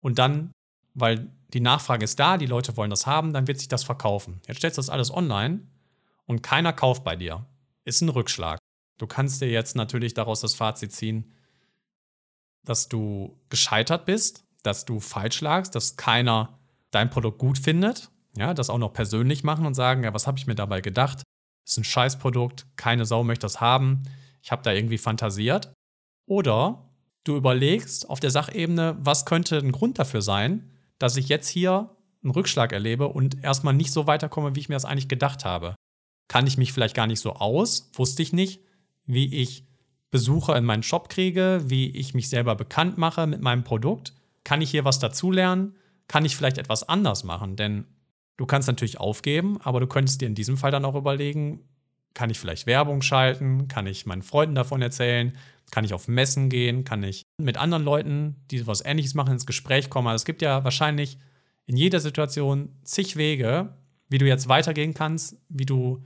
und 0.00 0.18
dann, 0.18 0.52
weil 0.94 1.30
die 1.52 1.60
Nachfrage 1.60 2.04
ist 2.04 2.18
da, 2.18 2.38
die 2.38 2.46
Leute 2.46 2.76
wollen 2.76 2.90
das 2.90 3.06
haben, 3.06 3.32
dann 3.32 3.46
wird 3.46 3.58
sich 3.58 3.68
das 3.68 3.84
verkaufen. 3.84 4.40
Jetzt 4.46 4.58
stellst 4.58 4.78
du 4.78 4.80
das 4.80 4.90
alles 4.90 5.12
online 5.12 5.66
und 6.26 6.42
keiner 6.42 6.72
kauft 6.72 7.04
bei 7.04 7.16
dir. 7.16 7.46
Ist 7.84 8.00
ein 8.02 8.08
Rückschlag. 8.08 8.58
Du 8.98 9.06
kannst 9.06 9.40
dir 9.40 9.50
jetzt 9.50 9.76
natürlich 9.76 10.14
daraus 10.14 10.40
das 10.40 10.54
Fazit 10.54 10.92
ziehen, 10.92 11.32
dass 12.64 12.88
du 12.88 13.38
gescheitert 13.48 14.04
bist, 14.04 14.44
dass 14.62 14.84
du 14.84 15.00
falsch 15.00 15.40
lagst, 15.40 15.74
dass 15.74 15.96
keiner 15.96 16.58
dein 16.90 17.10
Produkt 17.10 17.38
gut 17.38 17.58
findet, 17.58 18.10
ja, 18.36 18.54
das 18.54 18.70
auch 18.70 18.78
noch 18.78 18.92
persönlich 18.92 19.42
machen 19.42 19.66
und 19.66 19.74
sagen, 19.74 20.04
ja, 20.04 20.14
was 20.14 20.26
habe 20.26 20.38
ich 20.38 20.46
mir 20.46 20.54
dabei 20.54 20.80
gedacht? 20.80 21.22
Ist 21.66 21.78
ein 21.78 21.84
Scheißprodukt, 21.84 22.66
keine 22.76 23.06
Sau 23.06 23.24
möchte 23.24 23.46
das 23.46 23.60
haben, 23.60 24.02
ich 24.42 24.52
habe 24.52 24.62
da 24.62 24.72
irgendwie 24.72 24.98
fantasiert. 24.98 25.72
Oder 26.26 26.89
du 27.24 27.36
überlegst 27.36 28.08
auf 28.08 28.20
der 28.20 28.30
Sachebene, 28.30 28.96
was 29.00 29.26
könnte 29.26 29.58
ein 29.58 29.72
Grund 29.72 29.98
dafür 29.98 30.22
sein, 30.22 30.70
dass 30.98 31.16
ich 31.16 31.28
jetzt 31.28 31.48
hier 31.48 31.90
einen 32.22 32.32
Rückschlag 32.32 32.72
erlebe 32.72 33.08
und 33.08 33.42
erstmal 33.42 33.74
nicht 33.74 33.92
so 33.92 34.06
weiterkomme, 34.06 34.54
wie 34.54 34.60
ich 34.60 34.68
mir 34.68 34.74
das 34.74 34.84
eigentlich 34.84 35.08
gedacht 35.08 35.44
habe. 35.44 35.74
Kann 36.28 36.46
ich 36.46 36.58
mich 36.58 36.72
vielleicht 36.72 36.94
gar 36.94 37.06
nicht 37.06 37.20
so 37.20 37.34
aus, 37.34 37.90
wusste 37.94 38.22
ich 38.22 38.32
nicht, 38.32 38.60
wie 39.06 39.34
ich 39.34 39.66
Besucher 40.10 40.56
in 40.56 40.64
meinen 40.64 40.82
Shop 40.82 41.08
kriege, 41.08 41.62
wie 41.66 41.90
ich 41.90 42.14
mich 42.14 42.28
selber 42.28 42.54
bekannt 42.56 42.98
mache 42.98 43.26
mit 43.26 43.40
meinem 43.40 43.64
Produkt. 43.64 44.12
Kann 44.44 44.60
ich 44.60 44.70
hier 44.70 44.84
was 44.84 44.98
dazulernen? 44.98 45.76
Kann 46.08 46.24
ich 46.24 46.36
vielleicht 46.36 46.58
etwas 46.58 46.88
anders 46.88 47.24
machen? 47.24 47.56
Denn 47.56 47.86
du 48.36 48.46
kannst 48.46 48.68
natürlich 48.68 48.98
aufgeben, 48.98 49.60
aber 49.62 49.80
du 49.80 49.86
könntest 49.86 50.20
dir 50.20 50.26
in 50.26 50.34
diesem 50.34 50.56
Fall 50.56 50.72
dann 50.72 50.84
auch 50.84 50.96
überlegen, 50.96 51.60
kann 52.14 52.30
ich 52.30 52.40
vielleicht 52.40 52.66
Werbung 52.66 53.02
schalten? 53.02 53.68
Kann 53.68 53.86
ich 53.86 54.06
meinen 54.06 54.22
Freunden 54.22 54.56
davon 54.56 54.82
erzählen? 54.82 55.36
Kann 55.70 55.84
ich 55.84 55.94
auf 55.94 56.08
Messen 56.08 56.48
gehen? 56.48 56.84
Kann 56.84 57.02
ich 57.02 57.22
mit 57.38 57.56
anderen 57.56 57.84
Leuten, 57.84 58.36
die 58.50 58.66
was 58.66 58.84
Ähnliches 58.84 59.14
machen, 59.14 59.32
ins 59.32 59.46
Gespräch 59.46 59.90
kommen? 59.90 60.08
Also 60.08 60.22
es 60.22 60.24
gibt 60.24 60.42
ja 60.42 60.64
wahrscheinlich 60.64 61.18
in 61.66 61.76
jeder 61.76 62.00
Situation 62.00 62.70
zig 62.82 63.16
Wege, 63.16 63.74
wie 64.08 64.18
du 64.18 64.26
jetzt 64.26 64.48
weitergehen 64.48 64.94
kannst, 64.94 65.36
wie 65.48 65.66
du 65.66 66.04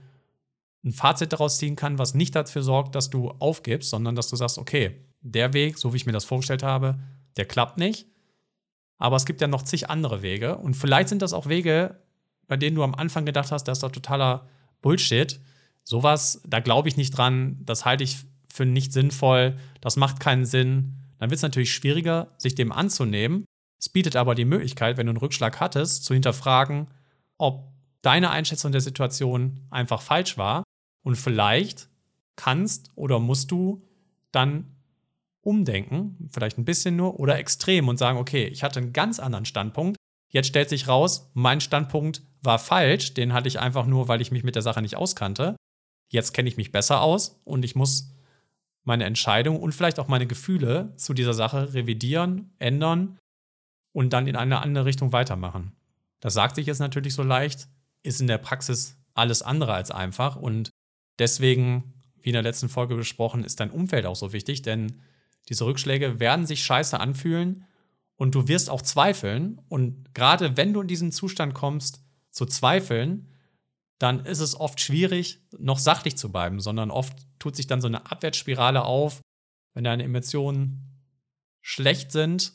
ein 0.83 0.91
Fazit 0.91 1.33
daraus 1.33 1.57
ziehen 1.57 1.75
kannst, 1.75 1.97
was 1.97 2.13
nicht 2.13 2.35
dafür 2.35 2.61
sorgt, 2.61 2.93
dass 2.93 3.09
du 3.09 3.29
aufgibst, 3.39 3.89
sondern 3.89 4.15
dass 4.15 4.29
du 4.29 4.35
sagst, 4.35 4.59
okay, 4.59 5.03
der 5.21 5.53
Weg, 5.53 5.79
so 5.79 5.91
wie 5.91 5.97
ich 5.97 6.05
mir 6.05 6.11
das 6.11 6.25
vorgestellt 6.25 6.61
habe, 6.61 6.99
der 7.37 7.45
klappt 7.45 7.77
nicht. 7.77 8.07
Aber 8.97 9.15
es 9.15 9.25
gibt 9.25 9.41
ja 9.41 9.47
noch 9.47 9.63
zig 9.63 9.89
andere 9.89 10.21
Wege. 10.21 10.57
Und 10.57 10.75
vielleicht 10.75 11.09
sind 11.09 11.21
das 11.21 11.33
auch 11.33 11.47
Wege, 11.47 11.99
bei 12.47 12.57
denen 12.57 12.75
du 12.75 12.83
am 12.83 12.95
Anfang 12.95 13.25
gedacht 13.25 13.51
hast, 13.51 13.63
das 13.63 13.79
ist 13.79 13.83
doch 13.83 13.91
totaler 13.91 14.47
Bullshit. 14.81 15.39
Sowas, 15.83 16.41
da 16.47 16.59
glaube 16.59 16.87
ich 16.87 16.97
nicht 16.97 17.11
dran, 17.11 17.59
das 17.63 17.85
halte 17.85 18.03
ich 18.03 18.17
für 18.55 18.65
nicht 18.65 18.93
sinnvoll, 18.93 19.57
das 19.81 19.97
macht 19.97 20.19
keinen 20.19 20.45
Sinn. 20.45 20.95
Dann 21.17 21.29
wird 21.29 21.37
es 21.37 21.43
natürlich 21.43 21.73
schwieriger, 21.73 22.33
sich 22.37 22.55
dem 22.55 22.71
anzunehmen. 22.71 23.45
Es 23.79 23.89
bietet 23.89 24.15
aber 24.15 24.35
die 24.35 24.45
Möglichkeit, 24.45 24.97
wenn 24.97 25.07
du 25.07 25.11
einen 25.11 25.17
Rückschlag 25.17 25.59
hattest, 25.59 26.05
zu 26.05 26.13
hinterfragen, 26.13 26.87
ob 27.37 27.71
deine 28.01 28.31
Einschätzung 28.31 28.71
der 28.71 28.81
Situation 28.81 29.61
einfach 29.69 30.01
falsch 30.01 30.37
war. 30.37 30.63
Und 31.03 31.15
vielleicht 31.15 31.89
kannst 32.35 32.91
oder 32.95 33.19
musst 33.19 33.51
du 33.51 33.83
dann 34.31 34.75
umdenken, 35.41 36.29
vielleicht 36.31 36.57
ein 36.57 36.65
bisschen 36.65 36.95
nur 36.95 37.19
oder 37.19 37.37
extrem 37.37 37.87
und 37.87 37.97
sagen, 37.97 38.17
okay, 38.17 38.47
ich 38.47 38.63
hatte 38.63 38.79
einen 38.79 38.93
ganz 38.93 39.19
anderen 39.19 39.45
Standpunkt. 39.45 39.97
Jetzt 40.31 40.47
stellt 40.47 40.69
sich 40.69 40.87
raus, 40.87 41.29
mein 41.33 41.61
Standpunkt 41.61 42.23
war 42.41 42.57
falsch, 42.57 43.13
den 43.13 43.33
hatte 43.33 43.47
ich 43.47 43.59
einfach 43.59 43.85
nur, 43.85 44.07
weil 44.07 44.21
ich 44.21 44.31
mich 44.31 44.43
mit 44.43 44.55
der 44.55 44.63
Sache 44.63 44.81
nicht 44.81 44.95
auskannte. 44.95 45.55
Jetzt 46.11 46.33
kenne 46.33 46.49
ich 46.49 46.57
mich 46.57 46.71
besser 46.71 47.01
aus 47.01 47.41
und 47.45 47.63
ich 47.63 47.75
muss 47.75 48.14
meine 48.85 49.03
Entscheidung 49.03 49.59
und 49.59 49.73
vielleicht 49.73 49.99
auch 49.99 50.07
meine 50.07 50.27
Gefühle 50.27 50.93
zu 50.95 51.13
dieser 51.13 51.33
Sache 51.33 51.73
revidieren, 51.73 52.53
ändern 52.59 53.17
und 53.91 54.13
dann 54.13 54.27
in 54.27 54.35
eine 54.35 54.61
andere 54.61 54.85
Richtung 54.85 55.11
weitermachen. 55.11 55.73
Das 56.19 56.33
sagt 56.33 56.55
sich 56.55 56.67
jetzt 56.67 56.79
natürlich 56.79 57.13
so 57.13 57.23
leicht, 57.23 57.67
ist 58.03 58.21
in 58.21 58.27
der 58.27 58.37
Praxis 58.37 58.97
alles 59.13 59.41
andere 59.41 59.73
als 59.73 59.91
einfach 59.91 60.35
und 60.35 60.69
deswegen, 61.19 61.93
wie 62.21 62.29
in 62.29 62.33
der 62.33 62.43
letzten 62.43 62.69
Folge 62.69 62.95
besprochen, 62.95 63.43
ist 63.43 63.59
dein 63.59 63.71
Umfeld 63.71 64.05
auch 64.05 64.15
so 64.15 64.33
wichtig, 64.33 64.61
denn 64.61 65.01
diese 65.49 65.65
Rückschläge 65.65 66.19
werden 66.19 66.45
sich 66.45 66.63
scheiße 66.63 66.99
anfühlen 66.99 67.65
und 68.17 68.35
du 68.35 68.47
wirst 68.47 68.69
auch 68.69 68.81
zweifeln. 68.81 69.61
Und 69.69 70.13
gerade 70.13 70.57
wenn 70.57 70.73
du 70.73 70.81
in 70.81 70.87
diesen 70.87 71.11
Zustand 71.11 71.53
kommst, 71.53 72.01
zu 72.31 72.45
zweifeln, 72.45 73.29
dann 73.99 74.25
ist 74.25 74.39
es 74.39 74.59
oft 74.59 74.79
schwierig, 74.79 75.39
noch 75.57 75.79
sachlich 75.79 76.17
zu 76.17 76.31
bleiben, 76.31 76.59
sondern 76.59 76.91
oft 76.91 77.13
tut 77.39 77.55
sich 77.55 77.67
dann 77.67 77.81
so 77.81 77.87
eine 77.87 78.11
Abwärtsspirale 78.11 78.83
auf, 78.83 79.21
wenn 79.73 79.83
deine 79.83 80.03
Emotionen 80.03 81.01
schlecht 81.61 82.11
sind 82.11 82.53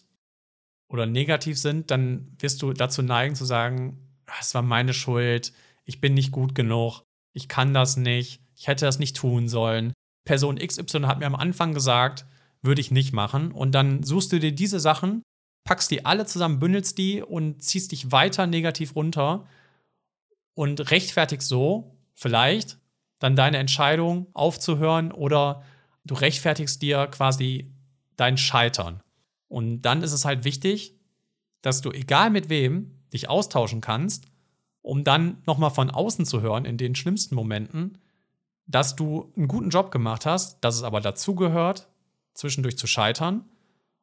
oder 0.88 1.07
negativ 1.07 1.59
sind, 1.59 1.90
dann 1.90 2.37
wirst 2.38 2.62
du 2.62 2.72
dazu 2.72 3.03
neigen 3.03 3.35
zu 3.35 3.44
sagen, 3.44 3.98
ah, 4.26 4.35
es 4.40 4.55
war 4.55 4.62
meine 4.62 4.94
Schuld, 4.94 5.53
ich 5.85 6.00
bin 6.00 6.14
nicht 6.14 6.33
gut 6.33 6.55
genug, 6.55 7.03
ich 7.33 7.48
kann 7.48 7.74
das 7.74 7.96
nicht, 7.96 8.40
ich 8.57 8.68
hätte 8.68 8.85
das 8.85 8.98
nicht 8.98 9.16
tun 9.16 9.48
sollen. 9.48 9.92
Person 10.26 10.59
XY 10.59 11.03
hat 11.03 11.18
mir 11.18 11.26
am 11.26 11.35
Anfang 11.35 11.74
gesagt, 11.74 12.26
würde 12.62 12.81
ich 12.81 12.90
nicht 12.90 13.12
machen. 13.12 13.53
Und 13.53 13.72
dann 13.72 14.03
suchst 14.03 14.33
du 14.33 14.38
dir 14.38 14.53
diese 14.53 14.81
Sachen, 14.81 15.22
packst 15.64 15.90
die 15.90 16.05
alle 16.05 16.26
zusammen, 16.26 16.59
bündelst 16.59 16.98
die 16.98 17.22
und 17.22 17.62
ziehst 17.62 17.92
dich 17.92 18.12
weiter 18.12 18.46
negativ 18.46 18.94
runter 18.96 19.46
und 20.54 20.90
rechtfertigst 20.90 21.48
so 21.48 21.96
vielleicht 22.14 22.78
dann 23.18 23.36
deine 23.36 23.58
Entscheidung 23.58 24.26
aufzuhören 24.34 25.12
oder 25.12 25.62
du 26.04 26.14
rechtfertigst 26.14 26.80
dir 26.82 27.06
quasi 27.06 27.72
dein 28.16 28.36
Scheitern. 28.36 29.02
Und 29.48 29.82
dann 29.82 30.02
ist 30.02 30.12
es 30.12 30.24
halt 30.24 30.44
wichtig, 30.44 30.98
dass 31.62 31.80
du 31.80 31.90
egal 31.90 32.30
mit 32.30 32.48
wem 32.48 32.98
dich 33.12 33.28
austauschen 33.28 33.80
kannst, 33.80 34.26
um 34.82 35.04
dann 35.04 35.42
nochmal 35.46 35.70
von 35.70 35.90
außen 35.90 36.24
zu 36.24 36.40
hören 36.40 36.64
in 36.64 36.78
den 36.78 36.94
schlimmsten 36.94 37.34
Momenten, 37.34 37.98
dass 38.66 38.96
du 38.96 39.32
einen 39.36 39.48
guten 39.48 39.70
Job 39.70 39.90
gemacht 39.90 40.24
hast, 40.24 40.64
dass 40.64 40.76
es 40.76 40.82
aber 40.82 41.00
dazugehört, 41.00 41.88
zwischendurch 42.34 42.78
zu 42.78 42.86
scheitern 42.86 43.44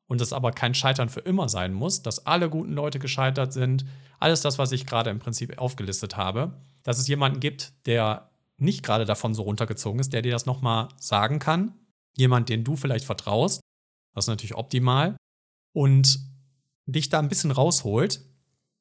und 0.08 0.22
es 0.22 0.34
aber 0.34 0.52
kein 0.52 0.74
Scheitern 0.74 1.10
für 1.10 1.20
immer 1.20 1.50
sein 1.50 1.74
muss, 1.74 2.02
dass 2.02 2.26
alle 2.26 2.50
guten 2.50 2.74
Leute 2.74 3.00
gescheitert 3.00 3.54
sind, 3.54 3.86
alles 4.20 4.42
das, 4.42 4.58
was 4.58 4.72
ich 4.72 4.86
gerade 4.86 5.10
im 5.10 5.20
Prinzip 5.20 5.58
aufgelistet 5.58 6.18
habe, 6.18 6.54
dass 6.84 6.98
es 6.98 7.08
jemanden 7.08 7.40
gibt, 7.40 7.74
der 7.86 8.30
nicht 8.58 8.84
gerade 8.84 9.06
davon 9.06 9.34
so 9.34 9.44
runtergezogen 9.44 10.00
ist, 10.00 10.14
der 10.14 10.22
dir 10.22 10.32
das 10.32 10.46
nochmal 10.46 10.88
sagen 10.98 11.40
kann, 11.40 11.74
jemand, 12.16 12.50
den 12.50 12.64
du 12.64 12.76
vielleicht 12.76 13.06
vertraust, 13.06 13.62
das 14.14 14.26
ist 14.26 14.30
natürlich 14.30 14.56
optimal, 14.56 15.16
und 15.74 16.20
dich 16.88 17.10
da 17.10 17.20
ein 17.20 17.30
bisschen 17.30 17.52
rausholt, 17.52 18.22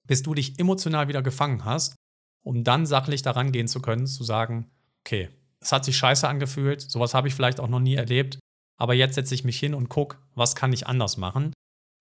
bis 0.05 0.23
du 0.23 0.33
dich 0.33 0.59
emotional 0.59 1.09
wieder 1.09 1.23
gefangen 1.23 1.65
hast, 1.65 1.97
um 2.43 2.65
dann 2.65 2.87
sachlich 2.87 3.23
daran 3.23 3.53
gehen 3.53 3.69
zu 3.69 3.83
können, 3.83 4.07
zu 4.07 4.25
sagen, 4.25 4.71
okay, 5.05 5.29
es 5.61 5.73
hat 5.73 5.85
sich 5.85 5.97
scheiße 5.99 6.27
angefühlt, 6.27 6.81
sowas 6.81 7.12
habe 7.12 7.29
ich 7.29 7.35
vielleicht 7.35 7.61
auch 7.61 7.69
noch 7.69 7.81
nie 7.81 7.97
erlebt, 7.97 8.39
aber 8.77 8.95
jetzt 8.95 9.15
setze 9.15 9.35
ich 9.35 9.45
mich 9.45 9.59
hin 9.59 9.75
und 9.75 9.89
gucke, 9.89 10.19
was 10.35 10.55
kann 10.55 10.73
ich 10.73 10.87
anders 10.87 11.17
machen. 11.17 11.53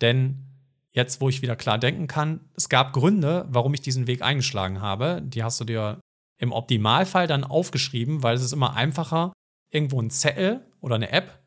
Denn 0.02 0.46
jetzt, 0.92 1.22
wo 1.22 1.30
ich 1.30 1.42
wieder 1.42 1.56
klar 1.56 1.78
denken 1.78 2.08
kann, 2.08 2.42
es 2.56 2.70
gab 2.70 2.94
Gründe, 2.94 3.46
warum 3.50 3.74
ich 3.74 3.82
diesen 3.82 4.08
Weg 4.08 4.22
eingeschlagen 4.22 4.82
habe. 4.82 5.22
Die 5.24 5.44
hast 5.44 5.60
du 5.60 5.66
dir 5.66 6.00
im 6.38 6.52
Optimalfall 6.52 7.28
dann 7.28 7.44
aufgeschrieben, 7.44 8.24
weil 8.24 8.36
es 8.36 8.44
ist 8.44 8.54
immer 8.54 8.76
einfacher, 8.76 9.34
irgendwo 9.72 10.00
einen 10.00 10.10
Zettel 10.10 10.66
oder 10.82 10.96
eine 10.96 11.12
App 11.12 11.40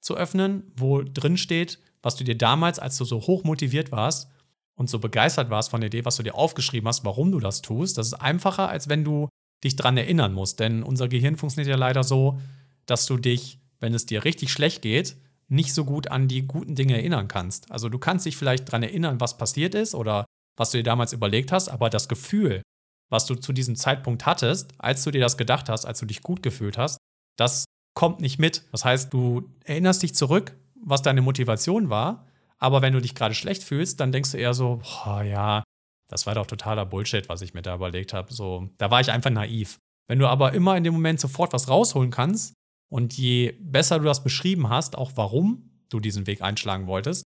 zu 0.00 0.16
öffnen, 0.16 0.70
wo 0.76 1.02
drin 1.02 1.36
steht, 1.36 1.78
was 2.02 2.16
du 2.16 2.24
dir 2.24 2.36
damals, 2.36 2.78
als 2.78 2.98
du 2.98 3.04
so 3.04 3.22
hoch 3.22 3.44
motiviert 3.44 3.90
warst 3.90 4.30
und 4.74 4.90
so 4.90 4.98
begeistert 4.98 5.50
warst 5.50 5.70
von 5.70 5.80
der 5.80 5.88
Idee, 5.88 6.04
was 6.04 6.16
du 6.16 6.22
dir 6.22 6.34
aufgeschrieben 6.34 6.88
hast, 6.88 7.04
warum 7.04 7.32
du 7.32 7.40
das 7.40 7.62
tust. 7.62 7.96
Das 7.96 8.08
ist 8.08 8.14
einfacher, 8.14 8.68
als 8.68 8.88
wenn 8.88 9.04
du 9.04 9.28
dich 9.62 9.76
dran 9.76 9.96
erinnern 9.96 10.34
musst. 10.34 10.60
Denn 10.60 10.82
unser 10.82 11.08
Gehirn 11.08 11.36
funktioniert 11.36 11.70
ja 11.70 11.76
leider 11.76 12.04
so, 12.04 12.38
dass 12.86 13.06
du 13.06 13.16
dich 13.16 13.60
wenn 13.80 13.94
es 13.94 14.06
dir 14.06 14.24
richtig 14.24 14.52
schlecht 14.52 14.82
geht, 14.82 15.16
nicht 15.48 15.74
so 15.74 15.84
gut 15.84 16.08
an 16.08 16.28
die 16.28 16.46
guten 16.46 16.74
Dinge 16.74 16.94
erinnern 16.94 17.28
kannst. 17.28 17.70
Also 17.70 17.88
du 17.88 17.98
kannst 17.98 18.26
dich 18.26 18.36
vielleicht 18.36 18.68
daran 18.68 18.82
erinnern, 18.82 19.20
was 19.20 19.36
passiert 19.36 19.74
ist 19.74 19.94
oder 19.94 20.24
was 20.56 20.70
du 20.70 20.78
dir 20.78 20.84
damals 20.84 21.12
überlegt 21.12 21.52
hast, 21.52 21.68
aber 21.68 21.90
das 21.90 22.08
Gefühl, 22.08 22.62
was 23.10 23.26
du 23.26 23.34
zu 23.34 23.52
diesem 23.52 23.76
Zeitpunkt 23.76 24.26
hattest, 24.26 24.72
als 24.78 25.04
du 25.04 25.10
dir 25.10 25.20
das 25.20 25.36
gedacht 25.36 25.68
hast, 25.68 25.84
als 25.84 26.00
du 26.00 26.06
dich 26.06 26.22
gut 26.22 26.42
gefühlt 26.42 26.78
hast, 26.78 26.98
das 27.36 27.64
kommt 27.94 28.20
nicht 28.20 28.38
mit. 28.38 28.64
Das 28.72 28.84
heißt, 28.84 29.12
du 29.12 29.50
erinnerst 29.64 30.02
dich 30.02 30.14
zurück, 30.14 30.56
was 30.74 31.02
deine 31.02 31.22
Motivation 31.22 31.90
war, 31.90 32.26
aber 32.58 32.82
wenn 32.82 32.92
du 32.92 33.00
dich 33.00 33.14
gerade 33.14 33.34
schlecht 33.34 33.62
fühlst, 33.62 34.00
dann 34.00 34.12
denkst 34.12 34.32
du 34.32 34.38
eher 34.38 34.54
so, 34.54 34.80
boah, 34.82 35.22
ja, 35.22 35.62
das 36.08 36.26
war 36.26 36.34
doch 36.34 36.46
totaler 36.46 36.86
Bullshit, 36.86 37.28
was 37.28 37.42
ich 37.42 37.54
mir 37.54 37.62
da 37.62 37.74
überlegt 37.74 38.12
habe. 38.12 38.32
So, 38.32 38.68
da 38.78 38.90
war 38.90 39.00
ich 39.00 39.10
einfach 39.10 39.30
naiv. 39.30 39.78
Wenn 40.08 40.18
du 40.18 40.28
aber 40.28 40.52
immer 40.52 40.76
in 40.76 40.84
dem 40.84 40.94
Moment 40.94 41.20
sofort 41.20 41.52
was 41.52 41.68
rausholen 41.68 42.10
kannst, 42.10 42.54
und 42.94 43.18
je 43.18 43.56
besser 43.58 43.98
du 43.98 44.04
das 44.04 44.22
beschrieben 44.22 44.68
hast, 44.68 44.96
auch 44.96 45.10
warum 45.16 45.68
du 45.88 45.98
diesen 45.98 46.28
Weg 46.28 46.42
einschlagen 46.42 46.86
wolltest, 46.86 47.24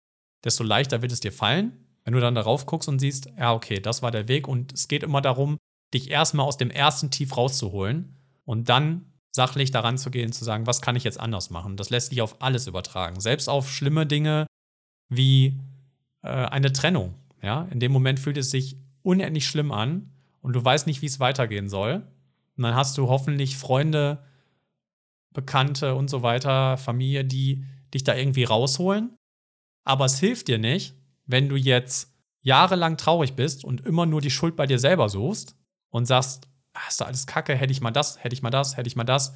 desto 0.43 0.61
leichter 0.61 1.01
wird 1.01 1.13
es 1.13 1.21
dir 1.21 1.31
fallen, 1.31 1.71
wenn 2.03 2.13
du 2.13 2.19
dann 2.19 2.35
darauf 2.35 2.65
guckst 2.65 2.89
und 2.89 2.99
siehst, 2.99 3.29
ja, 3.37 3.53
okay, 3.53 3.79
das 3.79 4.01
war 4.01 4.11
der 4.11 4.27
Weg 4.27 4.49
und 4.49 4.73
es 4.73 4.89
geht 4.89 5.03
immer 5.03 5.21
darum, 5.21 5.55
dich 5.93 6.11
erstmal 6.11 6.45
aus 6.45 6.57
dem 6.57 6.69
ersten 6.69 7.11
Tief 7.11 7.37
rauszuholen 7.37 8.17
und 8.43 8.67
dann 8.67 9.05
sachlich 9.31 9.71
daran 9.71 9.97
zu 9.97 10.11
gehen, 10.11 10.33
zu 10.33 10.43
sagen, 10.43 10.67
was 10.67 10.81
kann 10.81 10.97
ich 10.97 11.05
jetzt 11.05 11.17
anders 11.17 11.49
machen? 11.49 11.77
Das 11.77 11.89
lässt 11.89 12.09
sich 12.09 12.21
auf 12.21 12.41
alles 12.41 12.67
übertragen, 12.67 13.21
selbst 13.21 13.47
auf 13.47 13.71
schlimme 13.71 14.05
Dinge 14.05 14.47
wie 15.07 15.61
äh, 16.23 16.27
eine 16.27 16.73
Trennung. 16.73 17.13
Ja, 17.41 17.69
in 17.71 17.79
dem 17.79 17.93
Moment 17.93 18.19
fühlt 18.19 18.35
es 18.35 18.51
sich 18.51 18.75
unendlich 19.01 19.47
schlimm 19.47 19.71
an 19.71 20.11
und 20.41 20.57
du 20.57 20.65
weißt 20.65 20.87
nicht, 20.87 21.01
wie 21.01 21.05
es 21.05 21.21
weitergehen 21.21 21.69
soll. 21.69 22.05
Und 22.57 22.63
dann 22.63 22.75
hast 22.75 22.97
du 22.97 23.07
hoffentlich 23.07 23.55
Freunde, 23.55 24.25
Bekannte 25.33 25.95
und 25.95 26.09
so 26.09 26.21
weiter, 26.21 26.77
Familie, 26.77 27.25
die 27.25 27.65
dich 27.93 28.03
da 28.03 28.15
irgendwie 28.15 28.43
rausholen. 28.43 29.15
Aber 29.85 30.05
es 30.05 30.19
hilft 30.19 30.47
dir 30.47 30.57
nicht, 30.57 30.95
wenn 31.25 31.49
du 31.49 31.55
jetzt 31.55 32.13
jahrelang 32.41 32.97
traurig 32.97 33.35
bist 33.35 33.63
und 33.63 33.81
immer 33.85 34.05
nur 34.05 34.21
die 34.21 34.31
Schuld 34.31 34.55
bei 34.55 34.65
dir 34.65 34.79
selber 34.79 35.09
suchst 35.09 35.55
und 35.89 36.05
sagst, 36.05 36.47
ah, 36.73 36.87
ist 36.87 37.01
da 37.01 37.05
alles 37.05 37.27
kacke, 37.27 37.55
hätte 37.55 37.71
ich 37.71 37.81
mal 37.81 37.91
das, 37.91 38.23
hätte 38.23 38.33
ich 38.33 38.41
mal 38.41 38.49
das, 38.49 38.77
hätte 38.77 38.87
ich 38.87 38.95
mal 38.95 39.03
das. 39.03 39.35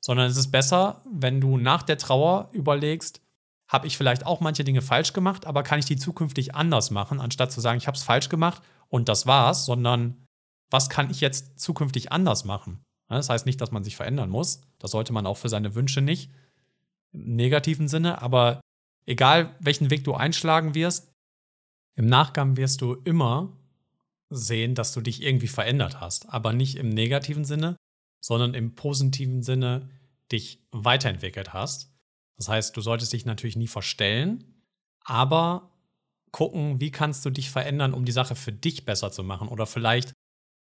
Sondern 0.00 0.26
es 0.26 0.36
ist 0.36 0.50
besser, 0.50 1.02
wenn 1.10 1.40
du 1.40 1.56
nach 1.56 1.82
der 1.82 1.98
Trauer 1.98 2.50
überlegst, 2.52 3.20
habe 3.68 3.86
ich 3.86 3.96
vielleicht 3.96 4.24
auch 4.24 4.40
manche 4.40 4.64
Dinge 4.64 4.82
falsch 4.82 5.12
gemacht, 5.12 5.46
aber 5.46 5.62
kann 5.62 5.78
ich 5.78 5.86
die 5.86 5.96
zukünftig 5.96 6.54
anders 6.54 6.90
machen, 6.90 7.20
anstatt 7.20 7.50
zu 7.50 7.60
sagen, 7.60 7.78
ich 7.78 7.86
habe 7.86 7.96
es 7.96 8.04
falsch 8.04 8.28
gemacht 8.28 8.62
und 8.88 9.08
das 9.08 9.26
war's, 9.26 9.66
sondern 9.66 10.24
was 10.70 10.88
kann 10.88 11.10
ich 11.10 11.20
jetzt 11.20 11.58
zukünftig 11.58 12.12
anders 12.12 12.44
machen? 12.44 12.82
Das 13.08 13.28
heißt 13.28 13.46
nicht, 13.46 13.60
dass 13.60 13.70
man 13.70 13.84
sich 13.84 13.96
verändern 13.96 14.30
muss. 14.30 14.62
Das 14.78 14.90
sollte 14.90 15.12
man 15.12 15.26
auch 15.26 15.36
für 15.36 15.48
seine 15.48 15.74
Wünsche 15.74 16.00
nicht. 16.00 16.30
Im 17.12 17.36
negativen 17.36 17.88
Sinne. 17.88 18.20
Aber 18.20 18.60
egal, 19.06 19.54
welchen 19.60 19.90
Weg 19.90 20.04
du 20.04 20.14
einschlagen 20.14 20.74
wirst, 20.74 21.12
im 21.94 22.06
Nachgang 22.06 22.56
wirst 22.56 22.82
du 22.82 22.94
immer 22.94 23.56
sehen, 24.28 24.74
dass 24.74 24.92
du 24.92 25.00
dich 25.00 25.22
irgendwie 25.22 25.48
verändert 25.48 26.00
hast. 26.00 26.28
Aber 26.28 26.52
nicht 26.52 26.76
im 26.76 26.88
negativen 26.88 27.44
Sinne, 27.44 27.76
sondern 28.20 28.54
im 28.54 28.74
positiven 28.74 29.42
Sinne 29.42 29.88
dich 30.32 30.60
weiterentwickelt 30.72 31.52
hast. 31.52 31.92
Das 32.36 32.48
heißt, 32.48 32.76
du 32.76 32.80
solltest 32.80 33.12
dich 33.12 33.24
natürlich 33.24 33.56
nie 33.56 33.68
verstellen, 33.68 34.62
aber 35.00 35.70
gucken, 36.32 36.80
wie 36.80 36.90
kannst 36.90 37.24
du 37.24 37.30
dich 37.30 37.50
verändern, 37.50 37.94
um 37.94 38.04
die 38.04 38.12
Sache 38.12 38.34
für 38.34 38.52
dich 38.52 38.84
besser 38.84 39.10
zu 39.10 39.22
machen. 39.22 39.48
Oder 39.48 39.66
vielleicht 39.66 40.12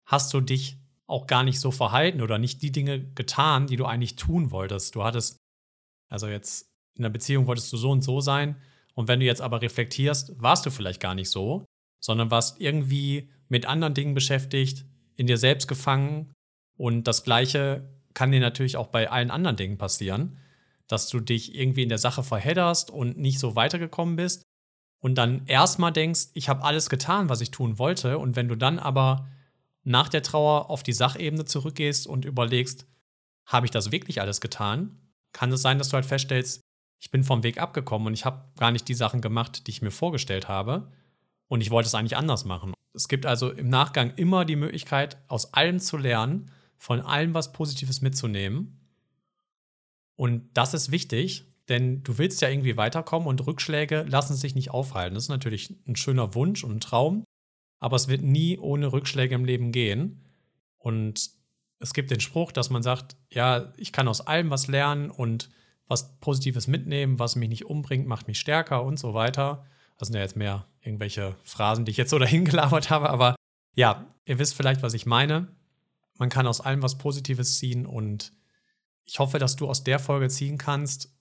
hast 0.05 0.34
du 0.34 0.39
dich 0.39 0.77
auch 1.08 1.28
gar 1.28 1.44
nicht 1.44 1.60
so 1.60 1.72
verhalten 1.72 2.22
oder 2.22 2.38
nicht 2.38 2.62
die 2.62 2.72
Dinge 2.72 3.00
getan, 3.13 3.68
die 3.68 3.76
du 3.76 3.86
eigentlich 3.86 4.15
tun 4.15 4.52
wolltest. 4.52 4.96
Du 4.96 5.04
hattest, 5.04 5.38
also 6.10 6.28
jetzt 6.28 6.68
in 6.96 7.04
der 7.04 7.10
Beziehung 7.10 7.48
wolltest 7.48 7.72
du 7.72 7.78
so 7.78 7.91
und 7.91 8.02
so 8.02 8.22
sein. 8.22 8.56
Und 8.94 9.08
wenn 9.08 9.20
du 9.20 9.26
jetzt 9.26 9.41
aber 9.41 9.62
reflektierst, 9.62 10.41
warst 10.41 10.65
du 10.65 10.72
vielleicht 10.72 11.02
gar 11.02 11.15
nicht 11.15 11.30
so, 11.30 11.65
sondern 12.00 12.32
warst 12.32 12.60
irgendwie 12.60 13.30
mit 13.50 13.65
anderen 13.65 13.94
Dingen 13.94 14.13
beschäftigt, 14.13 14.86
in 15.15 15.28
dir 15.28 15.38
selbst 15.38 15.68
gefangen. 15.68 16.34
Und 16.78 17.04
das 17.04 17.24
Gleiche 17.24 17.89
kann 18.13 18.32
dir 18.32 18.39
natürlich 18.39 18.78
auch 18.78 18.88
bei 18.88 19.12
allen 19.12 19.32
anderen 19.32 19.58
Dingen 19.58 19.78
passieren, 19.78 20.38
dass 20.88 21.10
du 21.10 21.20
dich 21.20 21.56
irgendwie 21.56 21.84
in 21.84 21.89
der 21.89 21.98
Sache 21.98 22.24
verhedderst 22.24 22.89
und 22.89 23.18
nicht 23.18 23.39
so 23.39 23.56
weitergekommen 23.56 24.15
bist 24.15 24.44
und 25.06 25.15
dann 25.15 25.46
erstmal 25.46 25.91
denkst, 25.91 26.30
ich 26.34 26.50
habe 26.50 26.63
alles 26.63 26.89
getan, 26.89 27.30
was 27.30 27.41
ich 27.41 27.52
tun 27.52 27.78
wollte. 27.78 28.18
Und 28.18 28.36
wenn 28.36 28.48
du 28.48 28.56
dann 28.56 28.80
aber 28.80 29.28
nach 29.86 30.10
der 30.10 30.24
Trauer 30.24 30.69
auf 30.69 30.84
die 30.84 30.93
Sachebene 30.93 31.45
zurückgehst 31.45 32.08
und 32.08 32.26
überlegst, 32.26 32.88
habe 33.45 33.65
ich 33.65 33.71
das 33.71 33.91
wirklich 33.91 34.19
alles 34.19 34.41
getan? 34.41 35.00
Kann 35.32 35.52
es 35.52 35.62
sein, 35.62 35.78
dass 35.78 35.89
du 35.89 35.93
halt 35.93 36.06
feststellst, 36.06 36.62
ich 37.00 37.12
bin 37.12 37.24
vom 37.24 37.43
Weg 37.43 37.60
abgekommen 37.60 38.08
und 38.08 38.13
ich 38.13 38.26
habe 38.26 38.50
gar 38.58 38.71
nicht 38.71 38.88
die 38.88 38.93
Sachen 38.95 39.21
gemacht, 39.21 39.67
die 39.67 39.71
ich 39.71 39.82
mir 39.82 39.91
vorgestellt 39.91 40.48
habe. 40.48 40.91
Und 41.48 41.62
ich 41.62 41.69
wollte 41.69 41.88
es 41.88 41.93
eigentlich 41.93 42.17
anders 42.17 42.45
machen. 42.45 42.74
Es 42.93 43.08
gibt 43.08 43.28
also 43.28 43.52
im 43.52 43.69
Nachgang 43.69 44.13
immer 44.15 44.45
die 44.45 44.56
Möglichkeit, 44.56 45.17
aus 45.28 45.54
allem 45.54 45.80
zu 45.80 45.98
lernen, 45.98 46.52
von 46.78 47.02
allem 47.02 47.36
was 47.36 47.52
Positives 47.52 48.02
mitzunehmen. 48.02 48.89
Und 50.15 50.50
das 50.58 50.74
ist 50.74 50.91
wichtig, 50.91 51.45
denn 51.69 52.04
du 52.04 52.17
willst 52.17 52.41
ja 52.41 52.50
irgendwie 52.50 52.78
weiterkommen 52.78 53.28
und 53.28 53.45
Rückschläge 53.45 54.04
lassen 54.04 54.36
sich 54.36 54.56
nicht 54.56 54.71
aufhalten. 54.71 55.13
Das 55.13 55.26
ist 55.26 55.30
natürlich 55.30 55.76
ein 55.88 55.95
schöner 55.95 56.34
Wunsch 56.34 56.63
und 56.63 56.71
ein 56.71 56.80
Traum, 56.80 57.24
aber 57.86 57.98
es 57.98 58.08
wird 58.08 58.24
nie 58.24 58.58
ohne 58.58 58.91
Rückschläge 58.91 59.36
im 59.36 59.45
Leben 59.45 59.71
gehen. 59.71 60.19
Und 60.80 61.30
es 61.78 61.93
gibt 61.93 62.10
den 62.10 62.19
Spruch, 62.19 62.52
dass 62.52 62.71
man 62.71 62.82
sagt, 62.82 63.15
ja, 63.30 63.71
ich 63.78 63.91
kann 63.91 64.08
aus 64.08 64.21
allem 64.21 64.50
was 64.50 64.65
lernen 64.65 65.12
und 65.12 65.52
was 65.86 66.17
Positives 66.17 66.65
mitnehmen, 66.65 67.19
was 67.19 67.36
mich 67.36 67.48
nicht 67.48 67.67
umbringt, 67.67 68.08
macht 68.08 68.28
mich 68.28 68.39
stärker 68.39 68.84
und 68.84 68.98
so 68.98 69.13
weiter. 69.13 69.67
Das 70.00 70.08
sind 70.08 70.15
ja 70.15 70.24
jetzt 70.24 70.36
mehr 70.36 70.65
irgendwelche 70.82 71.36
Phrasen, 71.43 71.86
die 71.86 71.91
ich 71.91 71.98
jetzt 71.98 72.10
so 72.10 72.17
dahin 72.26 72.43
gelabert 72.43 72.89
habe, 72.89 73.08
aber 73.08 73.36
ja, 73.76 74.08
ihr 74.26 74.39
wisst 74.39 74.56
vielleicht, 74.56 74.82
was 74.82 74.95
ich 74.95 75.06
meine. 75.06 75.48
Man 76.17 76.30
kann 76.30 76.48
aus 76.48 76.62
allem 76.62 76.82
was 76.82 76.98
Positives 76.98 77.60
ziehen 77.60 77.86
und 77.86 78.32
ich 79.04 79.19
hoffe, 79.19 79.38
dass 79.38 79.58
du 79.58 79.69
aus 79.69 79.84
der 79.84 80.00
Folge 80.00 80.30
ziehen 80.30 80.58
kannst, 80.58 81.15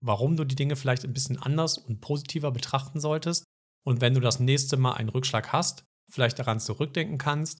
warum 0.00 0.38
du 0.38 0.44
die 0.44 0.56
Dinge 0.56 0.76
vielleicht 0.76 1.04
ein 1.04 1.12
bisschen 1.12 1.36
anders 1.36 1.76
und 1.76 2.00
positiver 2.00 2.50
betrachten 2.50 2.98
solltest 2.98 3.44
und 3.84 4.00
wenn 4.00 4.14
du 4.14 4.20
das 4.20 4.40
nächste 4.40 4.78
Mal 4.78 4.92
einen 4.92 5.10
Rückschlag 5.10 5.52
hast, 5.52 5.84
vielleicht 6.10 6.38
daran 6.38 6.60
zurückdenken 6.60 7.18
kannst 7.18 7.58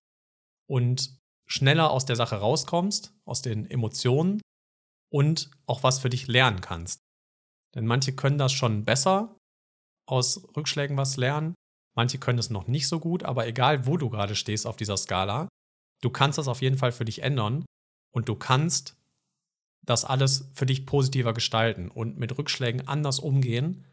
und 0.69 1.19
schneller 1.47 1.91
aus 1.91 2.05
der 2.05 2.17
Sache 2.17 2.37
rauskommst, 2.37 3.15
aus 3.25 3.43
den 3.43 3.71
Emotionen 3.71 4.41
und 5.11 5.51
auch 5.67 5.83
was 5.83 5.99
für 5.99 6.11
dich 6.11 6.27
lernen 6.27 6.61
kannst. 6.61 7.01
Denn 7.75 7.87
manche 7.87 8.15
können 8.15 8.39
das 8.39 8.53
schon 8.53 8.85
besser, 8.85 9.37
aus 10.07 10.43
Rückschlägen 10.57 10.97
was 10.97 11.17
lernen, 11.17 11.55
manche 11.95 12.19
können 12.19 12.39
es 12.39 12.51
noch 12.51 12.67
nicht 12.67 12.89
so 12.89 12.99
gut, 12.99 13.23
aber 13.23 13.47
egal 13.47 13.87
wo 13.87 13.97
du 13.97 14.09
gerade 14.09 14.35
stehst 14.35 14.67
auf 14.67 14.77
dieser 14.77 14.97
Skala, 14.97 15.49
du 16.01 16.11
kannst 16.11 16.39
das 16.39 16.49
auf 16.49 16.63
jeden 16.63 16.79
Fall 16.79 16.93
für 16.93 17.05
dich 17.05 17.23
ändern 17.23 17.65
und 18.15 18.29
du 18.29 18.35
kannst 18.35 18.97
das 19.83 20.05
alles 20.05 20.51
für 20.55 20.67
dich 20.67 20.87
positiver 20.87 21.33
gestalten 21.33 21.91
und 21.91 22.19
mit 22.19 22.37
Rückschlägen 22.37 22.89
anders 22.89 23.19
umgehen 23.19 23.85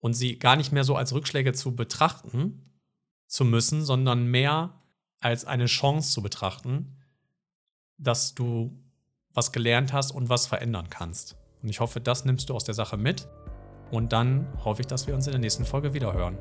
und 0.00 0.14
sie 0.14 0.38
gar 0.38 0.56
nicht 0.56 0.72
mehr 0.72 0.84
so 0.84 0.96
als 0.96 1.12
Rückschläge 1.12 1.52
zu 1.52 1.74
betrachten 1.76 2.71
zu 3.32 3.46
müssen, 3.46 3.82
sondern 3.82 4.26
mehr 4.26 4.74
als 5.18 5.46
eine 5.46 5.64
Chance 5.64 6.12
zu 6.12 6.20
betrachten, 6.20 6.98
dass 7.96 8.34
du 8.34 8.78
was 9.32 9.52
gelernt 9.52 9.94
hast 9.94 10.10
und 10.10 10.28
was 10.28 10.46
verändern 10.46 10.90
kannst. 10.90 11.36
Und 11.62 11.70
ich 11.70 11.80
hoffe, 11.80 12.02
das 12.02 12.26
nimmst 12.26 12.50
du 12.50 12.54
aus 12.54 12.64
der 12.64 12.74
Sache 12.74 12.98
mit. 12.98 13.26
Und 13.90 14.12
dann 14.12 14.46
hoffe 14.62 14.82
ich, 14.82 14.86
dass 14.86 15.06
wir 15.06 15.14
uns 15.14 15.26
in 15.26 15.32
der 15.32 15.40
nächsten 15.40 15.64
Folge 15.64 15.94
wieder 15.94 16.12
hören. 16.12 16.36